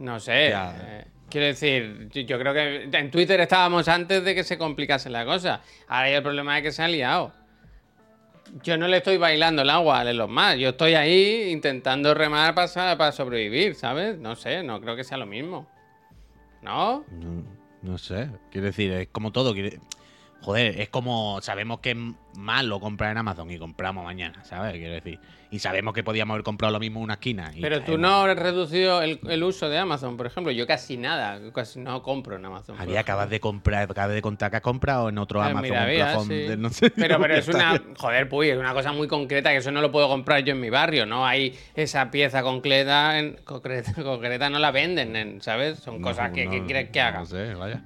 [0.00, 0.48] No sé.
[0.50, 0.74] Ya.
[0.80, 5.24] eh, quiero decir, yo, creo que en Twitter estábamos antes de que se complicase la
[5.24, 5.60] cosa.
[5.86, 7.32] Ahora el problema es que se ha liado.
[8.62, 10.56] Yo no le estoy bailando el agua a los más.
[10.56, 14.18] Yo estoy ahí intentando remar para, para sobrevivir, ¿sabes?
[14.18, 15.68] No sé, no creo que sea lo mismo.
[16.62, 17.04] ¿No?
[17.82, 19.54] No, sé, quiero decir, es como todo.
[20.40, 21.96] Joder, es como sabemos que es
[22.36, 24.72] malo comprar en Amazon y compramos mañana, ¿sabes?
[24.74, 25.18] Quiero decir.
[25.50, 27.50] Y sabemos que podíamos haber comprado lo mismo en una esquina.
[27.54, 30.52] y Pero tú no has reducido el, el uso de Amazon, por ejemplo.
[30.52, 32.76] Yo casi nada, casi no compro en Amazon.
[32.78, 36.18] Había acabas de comprar, acabas de contar que has comprado en otro Ah, Amazon mira,
[36.20, 36.34] sí.
[36.34, 36.90] de no sé.
[36.90, 37.82] Pero, pero es una.
[37.98, 40.60] Joder, puy, es una cosa muy concreta que eso no lo puedo comprar yo en
[40.60, 41.26] mi barrio, ¿no?
[41.26, 45.78] Hay esa pieza concreta, en, concreta, concreta no la venden, en- ¿sabes?
[45.80, 47.20] Son cosas No, que, que no, quieres que haga.
[47.20, 47.82] No sé, vaya.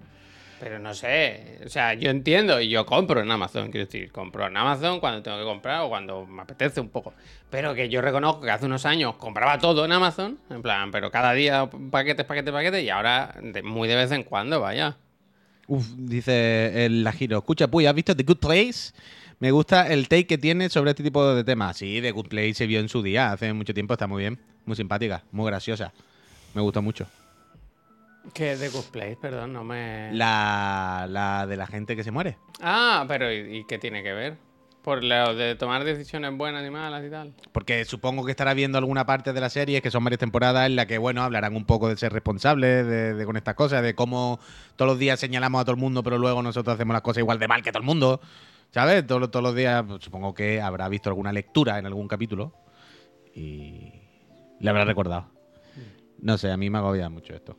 [0.63, 1.59] Pero no sé.
[1.67, 5.21] O sea, yo entiendo y yo compro en Amazon, quiero decir, compro en Amazon cuando
[5.21, 7.15] tengo que comprar o cuando me apetece un poco.
[7.51, 11.11] Pero que yo reconozco que hace unos años compraba todo en Amazon, en plan, pero
[11.11, 14.97] cada día paquetes, paquetes, paquetes, y ahora muy de vez en cuando, vaya.
[15.67, 17.39] Uf, dice el Lajiro.
[17.39, 18.93] Escucha, Puy, ¿has visto The Good Place?
[19.41, 21.77] Me gusta el take que tiene sobre este tipo de temas.
[21.77, 24.39] Sí, The Good Place se vio en su día, hace mucho tiempo, está muy bien.
[24.65, 25.93] Muy simpática, muy graciosa.
[26.55, 27.09] Me gusta mucho.
[28.35, 29.17] ¿Qué de Good Place?
[29.21, 30.11] Perdón, no me.
[30.13, 32.39] La, la de la gente que se muere.
[32.61, 34.37] Ah, pero ¿y, y qué tiene que ver?
[34.83, 37.35] Por lo de tomar decisiones buenas y malas y tal.
[37.53, 40.75] Porque supongo que estará viendo alguna parte de la serie, que son varias temporadas, en
[40.77, 43.95] la que, bueno, hablarán un poco de ser responsables de, de- con estas cosas, de
[43.95, 44.41] cómo
[44.75, 47.39] todos los días señalamos a todo el mundo, pero luego nosotros hacemos las cosas igual
[47.39, 48.21] de mal que todo el mundo.
[48.71, 49.07] ¿Sabes?
[49.07, 52.53] Todos, los- todos los días, pues, supongo que habrá visto alguna lectura en algún capítulo
[53.35, 53.93] y
[54.61, 55.27] le habrá recordado.
[56.21, 57.57] No sé, a mí me agobia mucho esto.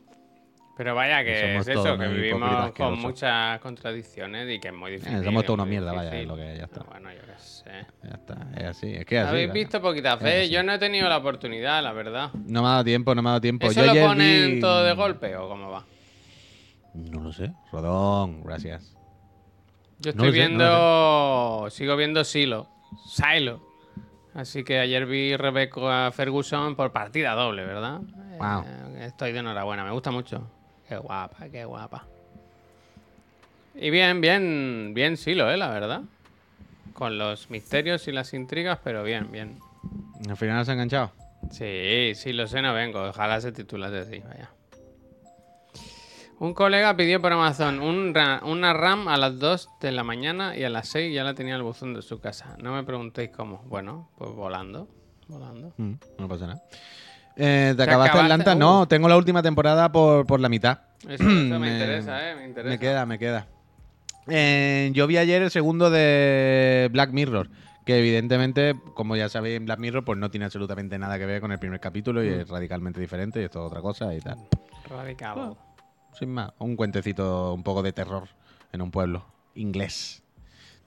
[0.76, 4.74] Pero vaya que Somos es eso, todos que vivimos con muchas contradicciones y que es
[4.74, 5.22] muy difícil.
[5.24, 6.82] somos toda una mierda, vaya, es lo que ya está.
[6.82, 7.86] Bueno, yo qué sé.
[8.02, 9.24] Ya está, es así, es que es.
[9.26, 12.30] Habéis visto poquita fe, yo no he tenido la oportunidad, la verdad.
[12.46, 13.66] No me ha dado tiempo, no me ha dado tiempo.
[13.68, 15.84] ¿Eso Yo lo ponen vi- todo de golpe o cómo va?
[16.94, 17.52] No lo sé.
[17.70, 18.96] Rodón, gracias.
[20.00, 21.70] Yo No estoy lo sé, no viendo.
[21.70, 22.68] Sigo viendo Silo.
[23.06, 23.62] Silo.
[24.34, 28.00] Así que ayer vi Rebecca Ferguson por partida doble, ¿verdad?
[28.38, 28.64] Wow.
[28.66, 30.50] Eh, estoy de enhorabuena, me gusta mucho.
[30.88, 32.06] Qué guapa, qué guapa.
[33.74, 35.56] Y bien, bien, bien Silo, ¿eh?
[35.56, 36.02] La verdad.
[36.92, 39.58] Con los misterios y las intrigas, pero bien, bien.
[40.28, 41.10] Al final se ha enganchado.
[41.50, 43.02] Sí, sí, lo sé, no vengo.
[43.02, 44.50] Ojalá se titulase así, vaya.
[46.38, 50.56] Un colega pidió por Amazon un ra- una RAM a las 2 de la mañana
[50.56, 52.56] y a las 6 ya la tenía en el buzón de su casa.
[52.62, 53.62] No me preguntéis cómo.
[53.66, 54.88] Bueno, pues volando.
[55.28, 55.72] Volando.
[55.76, 56.62] Mm, no pasa nada.
[57.36, 58.32] Eh, ¿Te ¿Te acabaste acabaste?
[58.32, 58.54] Atlanta?
[58.54, 58.58] Uh.
[58.58, 60.80] No, tengo la última temporada por, por la mitad.
[61.08, 62.34] Eso, eso me, Me- interesa, ¿eh?
[62.36, 62.70] Me interesa.
[62.70, 63.46] Me queda, me queda.
[64.28, 67.50] Eh, yo vi ayer el segundo de Black Mirror,
[67.84, 71.40] que evidentemente, como ya sabéis, en Black Mirror pues no tiene absolutamente nada que ver
[71.40, 72.40] con el primer capítulo y Mm.
[72.40, 74.38] es radicalmente diferente y esto es otra cosa y tal.
[74.88, 75.56] Radical.
[76.18, 78.28] Sin más, un cuentecito un poco de terror
[78.72, 80.22] en un pueblo inglés.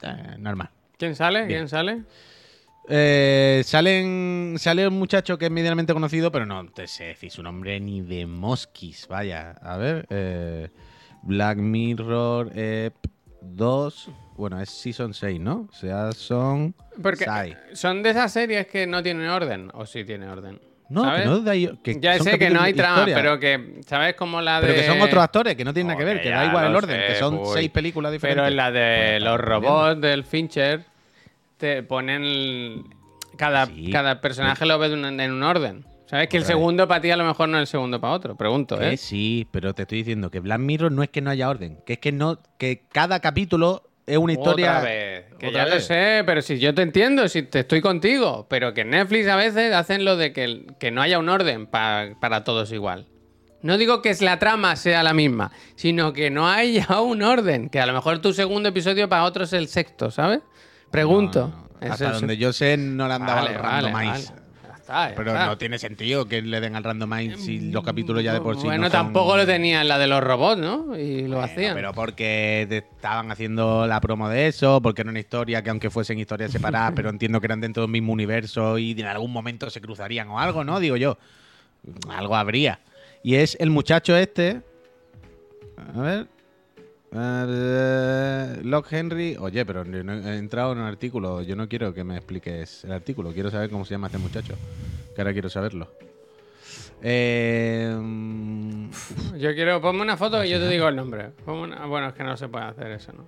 [0.02, 0.70] Eh, normal.
[0.98, 1.40] ¿Quién sale?
[1.46, 1.50] Bien.
[1.60, 2.04] ¿Quién sale?
[2.90, 7.44] Eh, salen, sale un muchacho que es medianamente conocido, pero no te sé decir su
[7.44, 9.08] nombre ni de mosquis.
[9.08, 10.06] Vaya, a ver.
[10.10, 10.70] eh,
[11.24, 12.96] Black Mirror Ep
[13.42, 14.10] 2.
[14.38, 15.68] Bueno, es Season 6, ¿no?
[15.70, 16.76] O sea, son.
[17.02, 17.56] Porque Sai.
[17.74, 19.70] son de esas series que no tienen orden.
[19.74, 20.62] O sí tiene orden.
[20.90, 24.16] No, que no de que ya sé que no hay trama, pero que, ¿sabes?
[24.16, 24.68] Como la de...
[24.68, 26.76] Pero que son otros actores, que no tienen nada que ver, que da igual el
[26.78, 28.42] orden, sé, que son seis películas diferentes.
[28.42, 30.86] Pero en la de los robots del Fincher,
[31.58, 32.84] te ponen.
[33.38, 33.92] Cada, Sí.
[33.92, 35.86] cada personaje lo ve en un orden.
[36.08, 36.30] ¿Sabes?
[36.30, 38.38] Que el segundo para ti a lo mejor no es el segundo para otro.
[38.38, 38.98] Pregunto, Que ¿eh?
[38.98, 41.94] sí, pero te estoy diciendo que Black Mirror no es que no haya orden, que
[41.94, 44.78] es que no, que cada capítulo es una historia.
[44.78, 45.26] Otra vez.
[45.38, 48.48] Que Otra ya lo sé, pero si yo te entiendo, si te estoy contigo.
[48.50, 52.12] Pero que Netflix a veces hacen lo de que, que no haya un orden pa-
[52.22, 53.06] para todos igual.
[53.62, 57.68] No digo que la trama sea la misma, sino que no haya un orden.
[57.70, 60.40] Que a lo mejor tu segundo episodio para otro es el sexto, ¿sabes?
[60.92, 61.48] Pregunto.
[61.82, 64.32] No, no, Hasta donde yo sé, no le han dado Vale, al randomize.
[64.32, 64.48] vale.
[64.80, 65.46] Está, Pero está.
[65.48, 68.64] no tiene sentido que le den al randomize si los capítulos ya de por sí.
[68.64, 70.98] Bueno, no son- tampoco lo tenía en la de los robots, ¿no?
[70.98, 71.76] Y lo Bueno, hacían.
[71.76, 75.90] Pero porque te estaban haciendo la promo de eso, porque era una historia que aunque
[75.90, 79.70] fuesen historias separadas, pero entiendo que eran dentro del mismo universo y en algún momento
[79.70, 80.80] se cruzarían o algo, ¿no?
[80.80, 81.18] Digo yo.
[82.10, 82.80] Algo habría.
[83.24, 84.62] Y es el muchacho este.
[85.96, 86.28] A ver.
[87.12, 89.38] Locke Henry.
[89.40, 91.42] Oye, pero he entrado en un artículo.
[91.42, 93.32] Yo no quiero que me expliques el artículo.
[93.32, 94.56] Quiero saber cómo se llama este muchacho.
[95.16, 95.88] Que ahora quiero saberlo.
[97.02, 97.96] Eh,
[99.38, 101.32] Yo quiero, ponme una foto y yo te digo el nombre.
[101.46, 103.26] Una- Bueno, es que no se puede hacer eso, ¿no?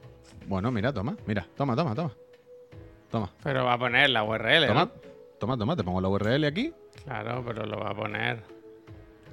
[0.48, 1.16] bueno, mira, toma.
[1.28, 2.12] Mira, toma, toma, toma.
[3.12, 3.32] Toma.
[3.44, 4.92] Pero va a poner la URL, Toma, ¿no?
[5.40, 6.74] toma, toma, te pongo la URL aquí.
[7.06, 8.40] Claro, pero lo va a poner.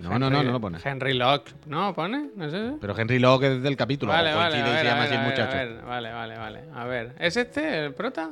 [0.01, 0.79] No, no, no, no lo pone.
[0.85, 1.95] Henry Locke, ¿no?
[1.95, 2.31] ¿Pone?
[2.37, 2.73] No sé.
[2.81, 4.13] Pero Henry Locke es del capítulo.
[4.13, 5.57] Vale, vale, ver, se llama así el muchacho.
[5.57, 6.61] a ver, vale, vale, vale.
[6.75, 8.31] A ver, ¿es este el prota?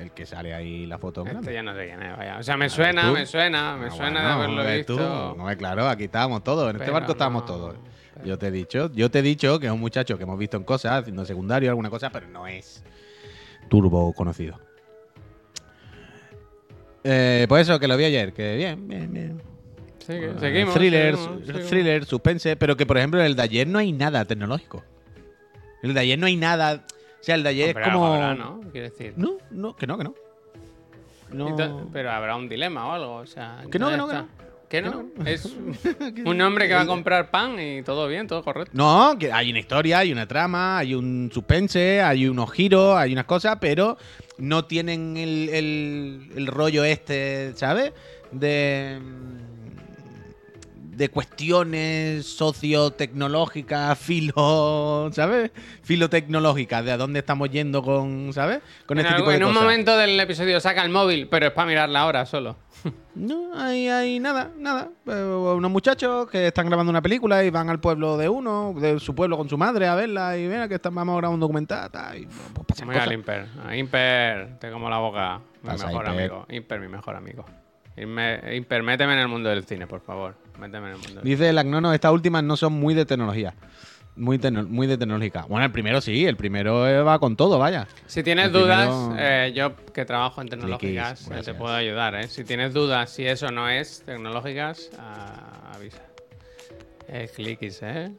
[0.00, 1.24] El que sale ahí la foto.
[1.26, 2.38] Este ya no sé quién es, vaya.
[2.38, 4.96] O sea, me suena, me suena, me Ah, suena bueno, de haberlo visto.
[4.96, 5.36] tú.
[5.38, 6.70] No, claro, aquí estábamos todos.
[6.70, 7.76] En este barco estábamos no, todos.
[8.24, 10.56] Yo te he dicho, yo te he dicho que es un muchacho que hemos visto
[10.56, 12.82] en cosas, haciendo secundario, alguna cosa, pero no es
[13.68, 14.58] turbo conocido.
[17.04, 19.42] Eh, pues eso, que lo vi ayer, que bien, bien, bien.
[20.08, 20.74] Eh, seguimos.
[20.74, 24.24] thriller, seguimos, thriller, suspense, pero que por ejemplo en el de ayer no hay nada
[24.24, 24.84] tecnológico.
[25.82, 26.84] El de ayer no hay nada.
[27.20, 28.06] O sea, el de ayer es como.
[28.06, 28.60] habrá, ¿no?
[28.72, 29.14] Quiero decir.
[29.16, 30.14] No, no, que no, que no.
[31.92, 33.62] Pero habrá un dilema o algo, o sea...
[33.70, 34.28] Que no, que no, que no.
[34.68, 35.04] ¿Que no?
[35.24, 35.44] Es
[36.24, 38.70] un hombre que va a comprar pan y todo bien, todo correcto.
[38.74, 43.12] No, que hay una historia, hay una trama, hay un suspense, hay unos giros, hay
[43.12, 43.96] unas cosas, pero
[44.38, 47.92] no tienen el, el- el rollo este, ¿sabes?
[48.32, 48.98] De.
[50.96, 55.50] De cuestiones sociotecnológicas, filo, ¿sabes?
[55.82, 58.60] Filotecnológicas, de a dónde estamos yendo con, ¿sabes?
[58.86, 61.46] Con en este algo- tipo de en un momento del episodio saca el móvil, pero
[61.46, 62.56] es para mirar la hora solo.
[63.14, 64.90] No, hay, hay nada, nada.
[65.06, 65.12] Eh,
[65.56, 69.14] unos muchachos que están grabando una película y van al pueblo de uno, de su
[69.14, 71.90] pueblo con su madre a verla y mira que están, vamos a grabar un documental
[71.90, 73.10] tal, y pues, pasan cosas.
[73.12, 73.46] Imper.
[73.74, 75.40] Imper, te como la boca.
[75.62, 76.20] Mi Pasa, mejor Imper.
[76.20, 76.46] amigo.
[76.50, 77.44] Imper, mi mejor amigo.
[77.96, 80.34] Irme- Imper, méteme en el mundo del cine, por favor.
[80.58, 83.54] Méteme en el mundo del Dice el Agnono, estas últimas no son muy de tecnología.
[84.16, 85.44] Muy, tecno- muy de tecnológica.
[85.46, 87.86] Bueno, el primero sí, el primero eh, va con todo, vaya.
[88.06, 92.14] Si tienes El dudas, primero- eh, yo que trabajo en tecnológicas, eh, te puedo ayudar.
[92.14, 92.28] ¿eh?
[92.28, 96.02] Si tienes dudas, si eso no es tecnológicas, ah, avisa.
[97.08, 98.10] El cliquis, ¿eh?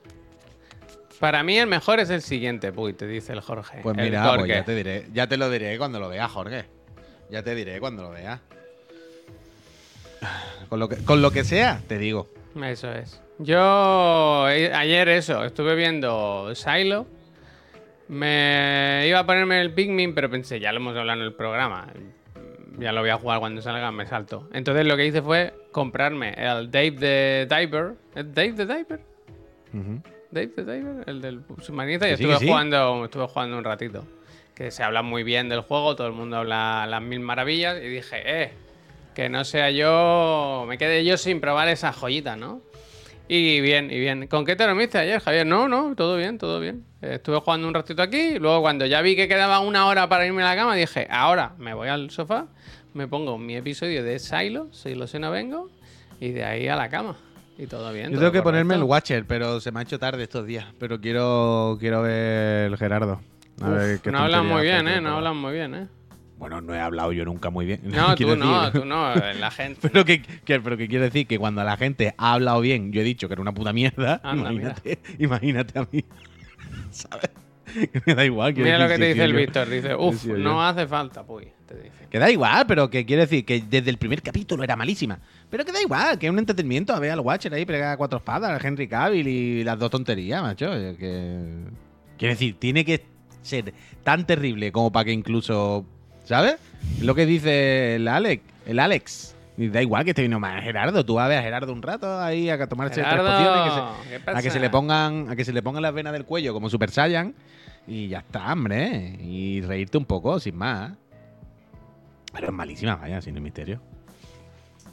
[1.20, 3.80] Para mí el mejor es el siguiente, Puy, te dice el Jorge.
[3.82, 6.66] Pues mira, pues ya te diré, ya te lo diré cuando lo veas, Jorge.
[7.32, 8.40] Ya te diré cuando lo veas.
[10.70, 12.30] Con lo que, con lo que sea, te digo.
[12.62, 13.22] Eso es.
[13.40, 17.08] Yo eh, ayer eso, estuve viendo Silo.
[18.08, 21.88] Me iba a ponerme el Pikmin, pero pensé, ya lo hemos hablado en el programa.
[22.80, 24.48] Ya lo voy a jugar cuando salga, me salto.
[24.54, 27.94] Entonces lo que hice fue comprarme el Dave the Diver.
[28.16, 29.00] ¿Es Dave the Diver?
[30.32, 32.48] Dave the Diver, el del submarinista, y sí, estuve sí.
[32.48, 34.06] jugando, estuve jugando un ratito.
[34.56, 37.88] Que se habla muy bien del juego, todo el mundo habla las mil maravillas, y
[37.88, 38.54] dije, eh,
[39.18, 42.62] que no sea yo, me quede yo sin probar esa joyita, ¿no?
[43.28, 44.28] Y bien, y bien.
[44.28, 45.44] ¿Con qué te dormiste ayer, Javier?
[45.44, 46.86] No, no, todo bien, todo bien.
[47.02, 50.08] Eh, Estuve jugando un ratito aquí, y luego cuando ya vi que quedaba una hora
[50.08, 52.46] para irme a la cama, dije, ahora me voy al sofá,
[52.94, 55.72] me pongo mi episodio de Silo, Silo si no vengo,
[56.20, 57.16] y de ahí a la cama.
[57.58, 58.12] Y todo bien.
[58.12, 58.92] Yo todo tengo que ponerme el correcto.
[58.92, 60.68] Watcher, pero se me ha hecho tarde estos días.
[60.78, 63.20] Pero quiero, quiero ver el Gerardo.
[63.62, 65.02] A ver Uf, qué no hablan tontería muy bien, ¿eh?
[65.02, 65.88] No hablan muy bien, ¿eh?
[66.38, 67.82] Bueno, no he hablado yo nunca muy bien.
[67.86, 69.90] No, tú no, tú no, la gente.
[69.90, 73.02] Pero que, que- pero que quiero decir que cuando la gente ha hablado bien, yo
[73.02, 74.22] he dicho que era una puta mierda.
[74.24, 76.04] Anda, imagínate, imagínate a mí.
[76.92, 77.30] ¿Sabes?
[77.74, 78.54] Que me da igual.
[78.56, 80.38] Mira lo que te dice el yo- Víctor, dice, uff, yo.
[80.38, 82.08] no hace falta, puy, te dice.
[82.10, 85.20] Que da igual, pero que quiero decir que desde el primer capítulo era malísima.
[85.50, 86.94] Pero que da igual, que es un entretenimiento.
[86.94, 89.90] A ver al Watcher ahí pegar a cuatro espadas, al Henry Cavill y las dos
[89.92, 90.70] tonterías, macho.
[90.98, 91.66] Que...
[92.18, 93.06] Quiero decir, tiene que
[93.42, 93.74] ser
[94.04, 95.86] tan terrible como para que incluso.
[96.28, 96.58] ¿Sabes?
[97.02, 98.44] Lo que dice el Alex.
[98.66, 99.34] El Alex.
[99.58, 101.06] Y da igual que esté vino más Gerardo.
[101.06, 103.74] Tú vas a ver a Gerardo un rato ahí a tomarse tres Gerardo, pociones.
[104.04, 106.14] que ¿qué se- a que se le pongan a que se le pongan las venas
[106.14, 107.34] del cuello como Super Saiyan
[107.88, 109.16] y ya está, hombre.
[109.22, 110.92] Y reírte un poco, sin más.
[112.34, 113.82] Pero es malísima, vaya, sin el misterio.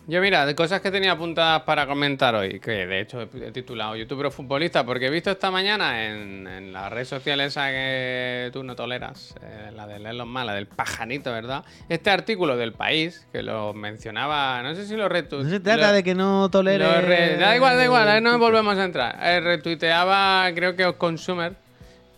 [0.07, 3.97] Yo mira, de cosas que tenía apuntadas para comentar hoy, que de hecho he titulado
[3.97, 8.63] youtuber futbolista, porque he visto esta mañana en, en la red social esa que tú
[8.65, 11.65] no toleras, eh, la de los mal, la del pajanito, ¿verdad?
[11.89, 15.87] Este artículo del país, que lo mencionaba, no sé si lo retu- No se trata
[15.89, 17.01] lo- de que no tolere.
[17.01, 19.19] Re- Da igual, da igual, ahí no volvemos a entrar.
[19.23, 21.55] Eh, retuiteaba, creo que Consumer,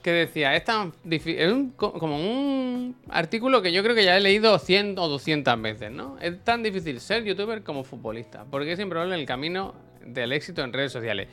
[0.07, 4.05] que decía, es tan difí- es un- co- como un artículo que yo creo que
[4.05, 6.17] ya he leído 100 o 200 veces, ¿no?
[6.21, 10.73] Es tan difícil ser youtuber como futbolista, porque es improbable el camino del éxito en
[10.73, 11.27] redes sociales.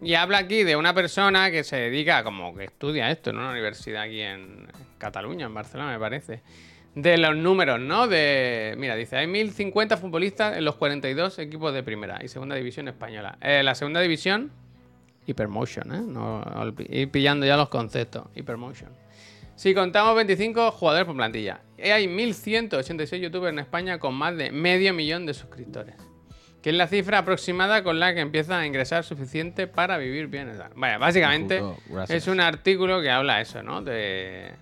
[0.00, 3.50] Y habla aquí de una persona que se dedica, como que estudia esto en una
[3.50, 6.40] universidad aquí en Cataluña, en Barcelona, me parece.
[6.94, 8.06] De los números, ¿no?
[8.06, 8.74] De.
[8.78, 13.38] Mira, dice, hay 1050 futbolistas en los 42 equipos de primera y segunda división española.
[13.40, 14.52] Eh, la segunda división,
[15.26, 16.00] Hypermotion, ¿eh?
[16.06, 16.42] No,
[16.88, 18.24] ir pillando ya los conceptos.
[18.34, 18.90] Hypermotion.
[19.54, 24.94] Si contamos 25 jugadores por plantilla, hay 1186 youtubers en España con más de medio
[24.94, 25.96] millón de suscriptores.
[26.62, 30.50] Que es la cifra aproximada con la que empieza a ingresar suficiente para vivir bien.
[30.76, 31.62] Vaya, básicamente
[32.08, 33.82] es un artículo que habla eso, ¿no?
[33.82, 34.52] De,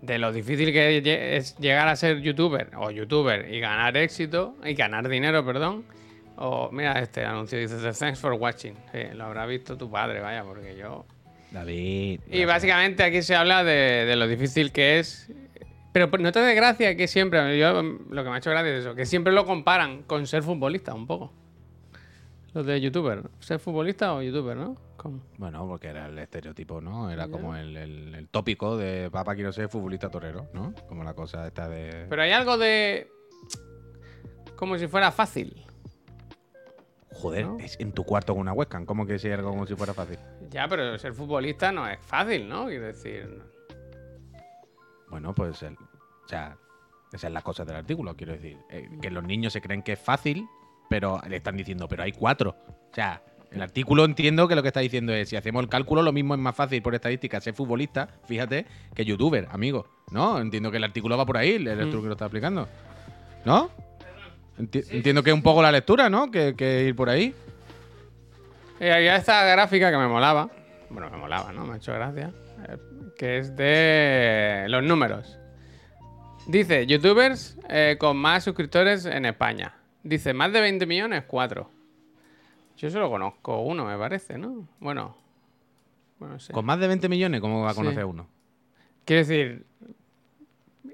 [0.00, 4.74] de lo difícil que es llegar a ser youtuber o youtuber y ganar éxito y
[4.74, 5.84] ganar dinero, perdón.
[6.44, 8.74] O mira este anuncio dice thanks for watching.
[8.90, 11.06] Sí, lo habrá visto tu padre, vaya, porque yo.
[11.52, 12.20] David.
[12.30, 15.30] Y básicamente aquí se habla de, de lo difícil que es.
[15.92, 18.80] Pero no te de gracia que siempre, yo lo que me ha hecho gracia es
[18.84, 21.32] eso, que siempre lo comparan con ser futbolista un poco.
[22.54, 24.76] Los de youtuber, ser futbolista o youtuber, ¿no?
[24.96, 25.20] ¿Cómo?
[25.38, 27.08] Bueno, porque era el estereotipo, ¿no?
[27.10, 30.74] Era como el, el- el tópico de papá quiero ser futbolista torero, ¿no?
[30.88, 32.06] Como la cosa esta de.
[32.08, 33.08] Pero hay algo de.
[34.56, 35.66] como si fuera fácil.
[37.14, 37.58] Joder, ¿no?
[37.58, 38.84] es en tu cuarto con una webcam.
[38.86, 40.18] ¿Cómo que si algo como si fuera fácil?
[40.50, 42.66] Ya, pero ser futbolista no es fácil, ¿no?
[42.66, 43.42] Quiero decir.
[45.08, 46.56] Bueno, pues el, o sea,
[47.12, 48.56] esa es la cosa del artículo, quiero decir.
[48.70, 50.46] eh, que los niños se creen que es fácil,
[50.88, 52.56] pero le están diciendo, pero hay cuatro.
[52.68, 56.02] O sea, el artículo entiendo que lo que está diciendo es, si hacemos el cálculo,
[56.02, 59.86] lo mismo es más fácil por estadística ser futbolista, fíjate, que youtuber, amigo.
[60.10, 60.40] ¿No?
[60.40, 62.68] Entiendo que el artículo va por ahí, el artículo que lo está explicando.
[63.44, 63.70] ¿No?
[64.58, 66.30] Enti- entiendo que es un poco la lectura, ¿no?
[66.30, 67.34] Que, que ir por ahí.
[68.80, 70.48] Y había esta gráfica que me molaba.
[70.90, 71.64] Bueno, me molaba, ¿no?
[71.64, 72.32] Me ha hecho gracia.
[72.68, 72.76] eh,
[73.16, 75.38] Que es de los números.
[76.46, 79.74] Dice, youtubers eh, con más suscriptores en España.
[80.02, 81.70] Dice, más de 20 millones, 4.
[82.76, 84.66] Yo solo conozco uno, me parece, ¿no?
[84.80, 85.16] Bueno.
[86.52, 87.78] Con más de 20 millones, ¿cómo va a Sí.
[87.80, 88.26] conocer uno?
[89.04, 89.66] Quiero decir...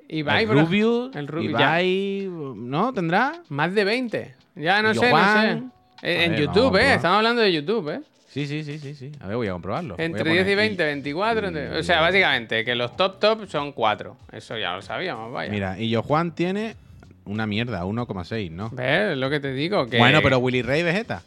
[0.08, 1.80] Ibai, el Rubius, el Rubius, ya.
[1.82, 2.92] Ibai, ¿no?
[2.92, 3.42] ¿Tendrá?
[3.48, 4.34] Más de 20.
[4.56, 5.62] Ya no sé, no sé.
[6.02, 6.94] Eh, A En ver, a YouTube, ¿eh?
[6.94, 8.00] Estamos hablando de YouTube, ¿eh?
[8.28, 9.12] Sí, sí, sí, sí, sí.
[9.20, 9.96] A ver, voy a comprobarlo.
[9.98, 11.48] A Entre poner 10 y I- 20, 24.
[11.48, 14.16] entre- O sea, básicamente que los top top son 4.
[14.32, 15.50] Eso ya lo sabíamos, vaya.
[15.50, 16.76] Mira, y yo Juan tiene
[17.24, 18.70] una mierda, 1,6, ¿no?
[18.70, 19.12] ¿Ves?
[19.12, 19.86] Es lo que te digo.
[19.86, 19.98] Que...
[19.98, 21.22] Bueno, pero Willy Rey Vegeta.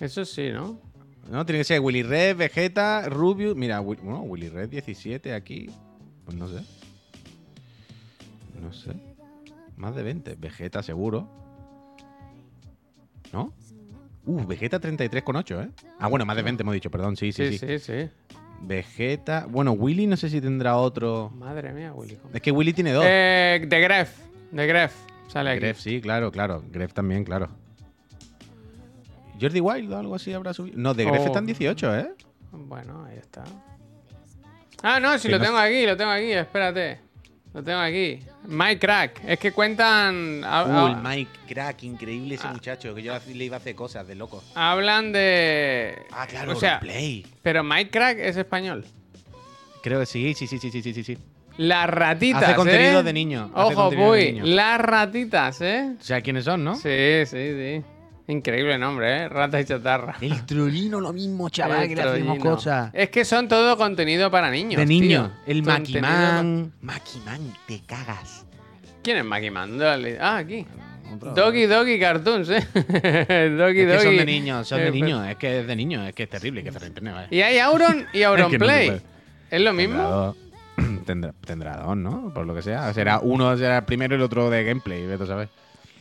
[0.00, 0.78] Eso sí, ¿no?
[1.30, 3.54] No, tiene que ser Willy Red, Vegeta, Rubius.
[3.56, 5.70] Mira, bueno, Willy Red 17 aquí.
[6.24, 6.58] Pues no sé.
[8.60, 8.92] No sé.
[9.76, 10.34] Más de 20.
[10.36, 11.28] Vegeta seguro.
[13.32, 13.52] ¿No?
[14.26, 15.70] Uh, Vegeta 33,8, ¿eh?
[15.98, 17.16] Ah, bueno, más de 20 hemos dicho, perdón.
[17.16, 17.78] Sí, sí, Sí, sí.
[17.78, 18.10] sí, sí.
[18.62, 19.46] Vegeta.
[19.48, 21.30] Bueno, Willy no sé si tendrá otro.
[21.34, 22.18] Madre mía, Willy.
[22.34, 23.04] Es que Willy tiene dos.
[23.06, 24.18] Eh, de Gref.
[24.50, 24.94] De Gref.
[25.28, 25.60] Sale aquí.
[25.60, 26.62] Gref, sí, claro, claro.
[26.70, 27.48] Gref también, claro.
[29.40, 30.76] Jordi Wild o algo así habrá subido.
[30.78, 31.26] No, de Gref Oh.
[31.26, 32.10] están 18, ¿eh?
[32.52, 33.44] Bueno, ahí está.
[34.82, 37.00] Ah, no, si Que lo no- tengo aquí, lo tengo aquí, espérate.
[37.52, 38.20] Lo tengo aquí.
[38.46, 39.22] My Crack.
[39.26, 40.14] Es que cuentan.
[40.44, 42.44] Uh, el ha- Mike, crack, increíble Ah.
[42.44, 44.42] ese muchacho, que yo le iba a hacer cosas de loco.
[44.54, 45.96] hablan de.
[46.12, 47.26] Ah, claro, O sea, play.
[47.42, 48.84] pero My Crack es español.
[49.82, 51.18] Creo que sí, sí, sí, sí, sí, sí, sí.
[51.56, 52.42] Las ratitas.
[52.44, 53.02] Hace contenido ¿eh?
[53.02, 54.44] de niño, Ojo, niño.
[54.46, 55.96] Las ratitas, ¿eh?
[55.98, 56.76] O sea, ¿quiénes son, no?
[56.76, 57.82] Sí, sí, sí.
[58.30, 59.28] Increíble nombre, ¿eh?
[59.28, 60.16] Rata y chatarra.
[60.20, 62.38] El trolino lo mismo, El trollino.
[62.38, 62.90] cosas.
[62.94, 64.76] Es que son todo contenido para niños.
[64.78, 65.06] De niño.
[65.06, 65.30] tío.
[65.46, 66.72] El Contenido Maquiman.
[66.80, 68.46] Maquiman, te cagas.
[69.02, 69.78] ¿Quién es Maquiman?
[69.78, 70.18] Dale.
[70.20, 70.66] Ah, aquí.
[71.34, 72.60] Doggy Doggy Cartoons, ¿eh?
[73.58, 74.16] Doggy Es que son Doggy.
[74.18, 75.26] de niños, son Eh, de pues- niños.
[75.28, 77.28] Es que es de niños, es que es terrible que internet, vale.
[77.32, 79.00] Y hay Auron y Auron que no Play.
[79.50, 80.36] ¿Es lo mismo?
[81.04, 82.32] Tendrá, tendrá dos, ¿no?
[82.32, 82.92] Por lo que sea.
[82.94, 85.48] Será uno será el primero y el otro de gameplay, vete a saber.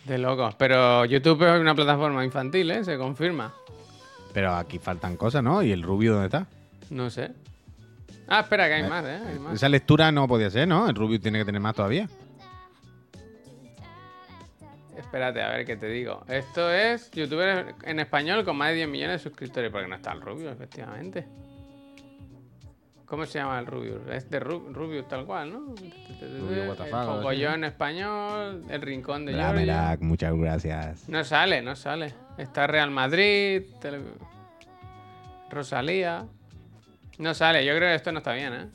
[0.05, 0.55] De locos.
[0.55, 2.83] Pero YouTube es una plataforma infantil, ¿eh?
[2.83, 3.53] Se confirma.
[4.33, 5.61] Pero aquí faltan cosas, ¿no?
[5.63, 6.47] ¿Y el rubio dónde está?
[6.89, 7.31] No sé.
[8.27, 9.19] Ah, espera, que hay más, ¿eh?
[9.27, 9.55] Hay más.
[9.55, 10.87] Esa lectura no podía ser, ¿no?
[10.87, 12.07] El rubio tiene que tener más todavía.
[14.95, 16.23] Espérate, a ver qué te digo.
[16.27, 19.71] Esto es youtuber en español con más de 10 millones de suscriptores.
[19.71, 21.25] Porque no está el Rubius, efectivamente.
[23.09, 24.01] ¿Cómo se llama el Rubius?
[24.11, 25.59] Es de Ru- Rubius tal cual, ¿no?
[26.39, 26.75] Rubio.
[27.17, 29.33] Pogoyo en español, el rincón de
[29.63, 31.09] bla, muchas gracias.
[31.09, 32.13] No sale, no sale.
[32.37, 34.03] Está Real Madrid, tele-
[35.49, 36.25] Rosalía.
[37.17, 38.67] No sale, yo creo que esto no está bien, ¿eh?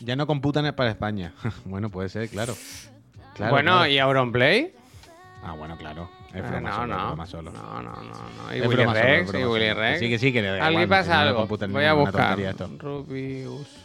[0.00, 1.32] Ya no computan para España.
[1.64, 2.54] bueno, puede ser, claro.
[3.34, 3.86] Claro, bueno, claro.
[3.88, 4.72] ¿y Auronplay?
[5.42, 6.08] Ah, bueno, claro.
[6.34, 7.00] Es broma no, solo, no.
[7.00, 7.50] es broma solo.
[7.52, 8.54] No, no, no, no.
[8.54, 9.80] Y Es Willy solo, Rex, y broma Willy solo.
[9.80, 9.98] Rex.
[10.00, 11.46] Sí, que sí, que le da igual, pasa algo.
[11.46, 12.38] Voy a buscar.
[12.78, 13.84] Rubius.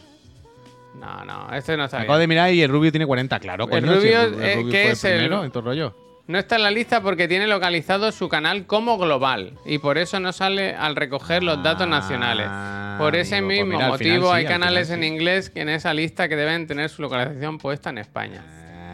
[1.00, 3.64] No, no, este no está Acabo de mirar y el rubio tiene 40, claro.
[3.64, 5.94] El coño, si Rubio, el, rubio ¿qué fue es el en todo rollo.
[6.26, 10.20] No está en la lista porque tiene localizado su canal como global y por eso
[10.20, 12.48] no sale al recoger los datos nacionales.
[12.98, 15.12] Por ese amigo, pues mismo mira, al final motivo sí, hay al canales final en
[15.12, 18.44] inglés que en esa lista que deben tener su localización puesta en España.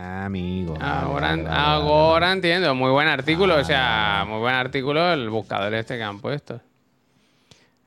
[0.06, 0.74] Ah, amigo.
[0.80, 5.28] Ahora, vale, vale, vale, ahora entiendo, muy buen artículo, o sea, muy buen artículo el
[5.30, 6.60] buscador este que han puesto.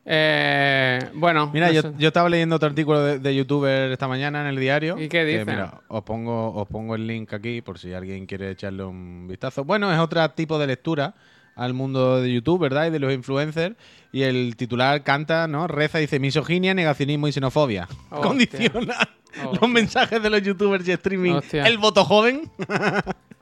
[0.06, 4.42] Eh, bueno, Mira, no yo, yo estaba leyendo otro artículo de, de youtuber esta mañana
[4.42, 4.98] en el diario.
[4.98, 5.46] ¿Y qué que, dicen?
[5.48, 9.64] mira, os pongo, os pongo el link aquí por si alguien quiere echarle un vistazo.
[9.64, 11.14] Bueno, es otro tipo de lectura
[11.56, 12.88] al mundo de YouTube, ¿verdad?
[12.88, 13.76] Y de los influencers.
[14.12, 15.68] Y el titular canta, ¿no?
[15.68, 17.88] Reza, dice misoginia, negacionismo y xenofobia.
[18.10, 18.96] Condiciona
[19.62, 21.34] los mensajes de los youtubers y streaming.
[21.34, 21.68] Hostia.
[21.68, 22.50] El voto joven.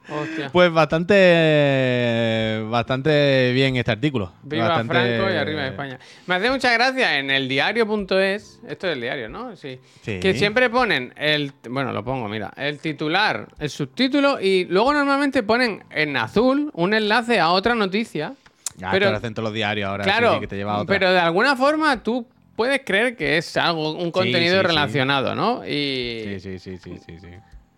[0.09, 0.49] Hostia.
[0.53, 4.31] Pues bastante bastante bien este artículo.
[4.43, 5.99] Viva Bastante- Franco y arriba España.
[6.27, 9.55] Me hace mucha gracia en el diario.es, esto es el diario, ¿no?
[9.55, 9.79] Sí.
[10.01, 10.19] Sí.
[10.19, 15.43] Que siempre ponen el, bueno, lo pongo, mira, el titular, el subtítulo y luego normalmente
[15.43, 18.33] ponen en azul un enlace a otra noticia.
[18.77, 20.03] Ya, pero pero lo hacen todos los diarios ahora.
[20.05, 20.95] claro, sí, que te lleva a otra.
[20.97, 24.67] pero de alguna forma tú puedes creer que es algo, un contenido sí, sí.
[24.67, 25.65] relacionado, ¿no?
[25.65, 27.27] Y, Sí, sí, sí, sí, sí, sí.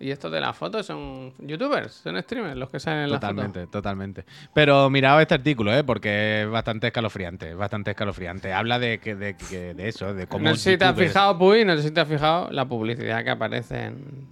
[0.01, 3.27] y estos de las fotos son youtubers, son streamers los que salen en la foto.
[3.27, 4.25] Totalmente, totalmente.
[4.53, 5.83] Pero mirad este artículo, ¿eh?
[5.83, 8.53] porque es bastante escalofriante, es bastante escalofriante.
[8.53, 11.37] Habla de, que, de, que- de eso, de cómo No sé si te has fijado,
[11.37, 14.27] Puy, no sé si te has fijado la publicidad que aparece en.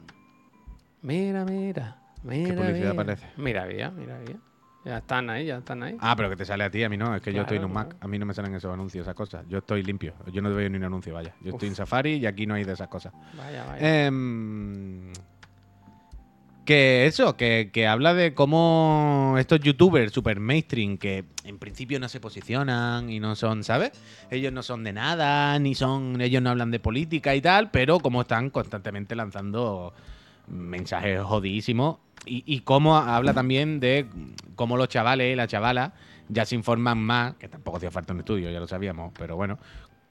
[1.02, 1.98] Mira, mira.
[2.24, 2.92] Mira, publicidad mira.
[2.92, 3.26] aparece?
[3.38, 4.40] Mira, mira, mira, mira.
[4.88, 5.98] Ya están ahí, ya están ahí.
[6.00, 7.14] Ah, pero que te sale a ti, a mí no.
[7.14, 7.98] Es que yo estoy en un Claro, Mac.
[8.00, 9.46] A mí no me salen esos anuncios, esas cosas.
[9.50, 10.14] Yo estoy limpio.
[10.32, 11.34] Yo no veo ni un anuncio, vaya.
[11.42, 13.12] Yo estoy en Safari y aquí no hay de esas cosas.
[13.36, 14.06] Vaya, vaya.
[14.06, 15.12] Em,
[16.64, 22.08] que eso, que, que habla de cómo estos youtubers super mainstream que en principio no
[22.08, 23.92] se posicionan y no son, ¿sabes?
[24.32, 28.00] Ellos no son de nada, ni son, ellos no hablan de política y tal, pero
[28.00, 29.94] como están constantemente lanzando
[30.48, 34.08] mensajes jodidísimos y, y cómo habla también de
[34.56, 35.92] cómo los chavales y las chavalas
[36.30, 39.60] ya se informan más, que tampoco hacía falta un estudio, ya lo sabíamos, pero bueno,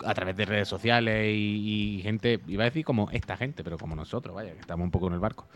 [0.04, 3.96] a través de redes sociales y gente, iba a decir como esta gente, pero como
[3.96, 5.46] nosotros, vaya, que estamos un poco en el barco.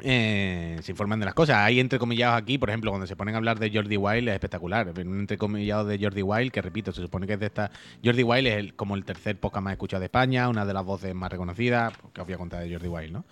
[0.00, 1.58] Eh, se informan de las cosas.
[1.58, 4.88] Hay entrecomillados aquí, por ejemplo, cuando se ponen a hablar de Jordi Wild es espectacular.
[4.88, 7.70] Un entrecomillado de Jordi Wild, que repito, se supone que es de esta.
[8.04, 10.84] Jordi Wild es el- como el tercer podcast más escuchado de España, una de las
[10.84, 11.92] voces más reconocidas.
[12.12, 13.24] Que os voy a contar de Jordi Wild, ¿no?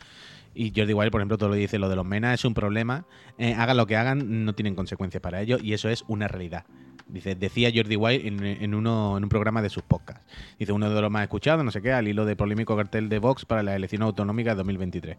[0.54, 3.04] Y Jordi Wild, por ejemplo, todo lo dice, lo de los menas es un problema.
[3.38, 6.64] Eh, hagan lo que hagan, no tienen consecuencias para ello, y eso es una realidad.
[7.12, 10.22] Dice, decía Jordi Wild en, en uno, en un programa de sus podcasts.
[10.58, 13.18] Dice, uno de los más escuchados, no sé qué, al hilo de polémico cartel de
[13.18, 15.16] Vox para las elecciones autonómicas de 2023.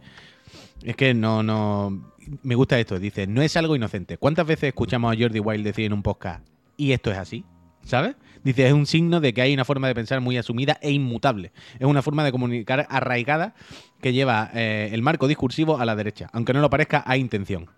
[0.83, 2.13] Es que no, no.
[2.43, 2.99] Me gusta esto.
[2.99, 4.17] Dice, no es algo inocente.
[4.17, 6.45] ¿Cuántas veces escuchamos a Jordi Wild decir en un podcast,
[6.77, 7.45] y esto es así?
[7.83, 8.15] ¿Sabes?
[8.43, 11.51] Dice, es un signo de que hay una forma de pensar muy asumida e inmutable.
[11.79, 13.55] Es una forma de comunicar arraigada
[14.01, 16.29] que lleva eh, el marco discursivo a la derecha.
[16.33, 17.69] Aunque no lo parezca, hay intención.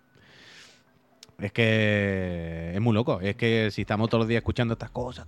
[1.39, 3.19] Es que es muy loco.
[3.21, 5.25] Es que si estamos todos los días escuchando estas cosas,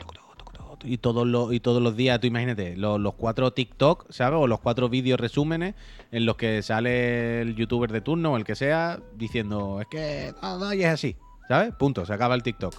[0.86, 4.40] y todos los, y todos los días, tú imagínate, los, los cuatro TikTok, ¿sabes?
[4.40, 5.76] O los cuatro vídeos resúmenes
[6.12, 10.34] en los que sale el youtuber de turno o el que sea diciendo, es que
[10.42, 11.74] no, no, y es así, ¿sabes?
[11.76, 12.76] Punto, se acaba el TikTok.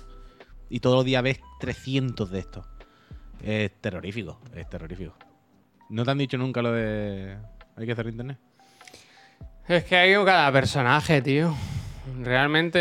[0.69, 2.67] Y todos los días ves 300 de estos.
[3.43, 5.15] Es terrorífico, es terrorífico.
[5.91, 7.37] ¿No te han dicho nunca lo de
[7.77, 8.39] hay que hacer internet?
[9.69, 11.55] Es que hay cada personaje, tío.
[12.23, 12.79] Realmente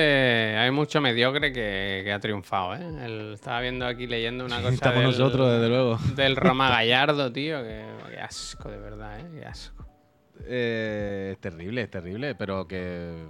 [0.57, 3.05] hay mucho mediocre que, que ha triunfado, ¿eh?
[3.05, 4.73] El- estaba viendo aquí leyendo una cosa.
[4.73, 5.97] Estamos del- nosotros, desde luego.
[6.15, 7.61] Del Roma Gallardo, tío.
[7.63, 9.25] Que, qué asco, de verdad, ¿eh?
[9.39, 9.86] Qué asco.
[10.47, 13.25] Eh, es terrible, es terrible, pero que,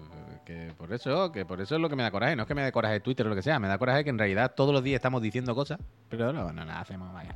[0.45, 2.35] que por eso, que por eso es lo que me da coraje.
[2.35, 4.09] No es que me dé coraje Twitter o lo que sea, me da coraje que
[4.09, 5.79] en realidad todos los días estamos diciendo cosas,
[6.09, 7.35] pero no, no las hacemos, vaya.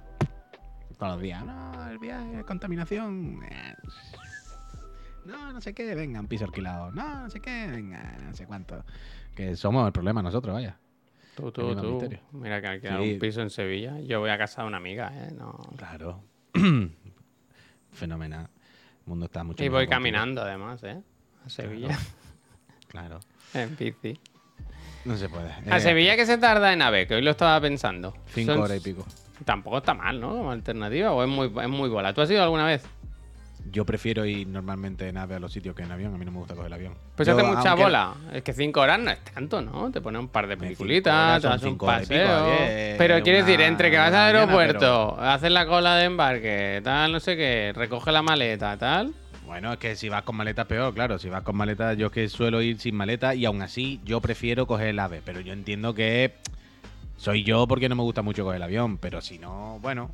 [0.97, 3.39] Todos los días, no, el viaje, contaminación.
[5.29, 6.91] No, no sé qué, venga, un piso alquilado.
[6.91, 8.83] No, no sé qué, venga, no sé cuánto.
[9.35, 10.77] Que somos el problema nosotros, vaya.
[11.35, 11.91] Tú, tú, tú.
[11.91, 12.19] misterio.
[12.33, 13.13] Mira que Sí.
[13.13, 13.99] un piso en Sevilla.
[14.01, 15.31] Yo voy a casa de una amiga, ¿eh?
[15.37, 15.53] No.
[15.77, 16.21] Claro.
[17.91, 18.47] Fenomenal.
[19.05, 19.91] El mundo está mucho Y voy contigo.
[19.91, 21.01] caminando, además, ¿eh?
[21.45, 21.97] A Sevilla.
[22.89, 23.19] Claro.
[23.53, 24.19] en bici.
[25.05, 25.51] No se puede.
[25.69, 28.15] A Eh, Sevilla que se tarda en AVE, que hoy lo estaba pensando.
[28.33, 29.05] Cinco Son- horas y pico.
[29.45, 30.29] Tampoco está mal, ¿no?
[30.31, 32.13] Como alternativa, o es muy, es muy bola.
[32.15, 32.83] ¿Tú has ido alguna vez?
[33.71, 36.13] Yo prefiero ir normalmente en ave a los sitios que en avión.
[36.13, 36.93] A mí no me gusta coger el avión.
[37.15, 38.13] Pues Yo, hace mucha bola.
[38.33, 39.91] Es que cinco horas no es tanto, ¿no?
[39.91, 42.45] Te pone un par de peliculitas, te das un paseo.
[42.97, 47.11] pero quieres una- decir, entre que vas al aeropuerto, haces la cola de embarque, tal,
[47.11, 49.13] no sé qué, recoge la maleta, tal.
[49.45, 51.17] Bueno, es que si vas con maleta peor, claro.
[51.19, 54.21] Si vas con maleta, yo es que suelo ir sin maleta y aún así yo
[54.21, 55.21] prefiero coger el ave.
[55.25, 56.35] Pero yo entiendo que
[57.17, 58.97] soy yo porque no me gusta mucho coger el avión.
[58.99, 60.11] Pero si no, bueno,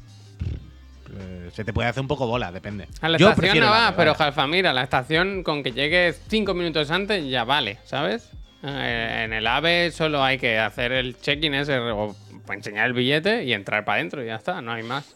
[1.17, 2.87] eh, se te puede hacer un poco bola, depende.
[3.01, 4.13] A la yo estación prefiero no ave, pero.
[4.15, 8.31] Jalfa, mira, la estación con que llegues cinco minutos antes ya vale, ¿sabes?
[8.63, 12.15] Eh, en el AVE solo hay que hacer el check-in ese o
[12.49, 15.15] enseñar el billete y entrar para adentro y ya está, no hay más.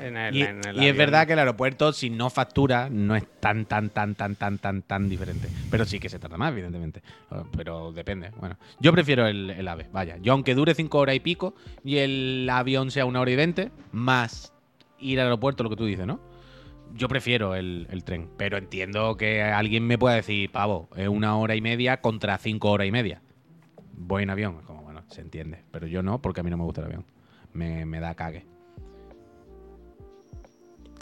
[0.00, 0.96] En el- Y, en el y es avión.
[0.96, 4.82] verdad que el aeropuerto, si no factura, no es tan, tan, tan, tan, tan, tan,
[4.82, 5.48] tan diferente.
[5.70, 7.02] Pero sí que se tarda más, evidentemente.
[7.56, 8.30] Pero depende.
[8.36, 10.16] Bueno, yo prefiero el, el AVE, vaya.
[10.22, 11.54] Yo, aunque dure cinco horas y pico
[11.84, 14.51] y el avión sea una hora y veinte, más
[15.02, 16.20] ir al aeropuerto, lo que tú dices, ¿no?
[16.94, 18.28] Yo prefiero el, tren.
[18.36, 22.70] Pero entiendo que alguien me pueda decir, pavo, es una hora y media contra cinco
[22.70, 23.22] horas y media.
[23.92, 24.62] Voy en avión.
[24.62, 25.64] Como, bueno, se entiende.
[25.70, 27.06] Pero yo no, porque a mí no me gusta el avión.
[27.52, 28.51] Me, me da cague.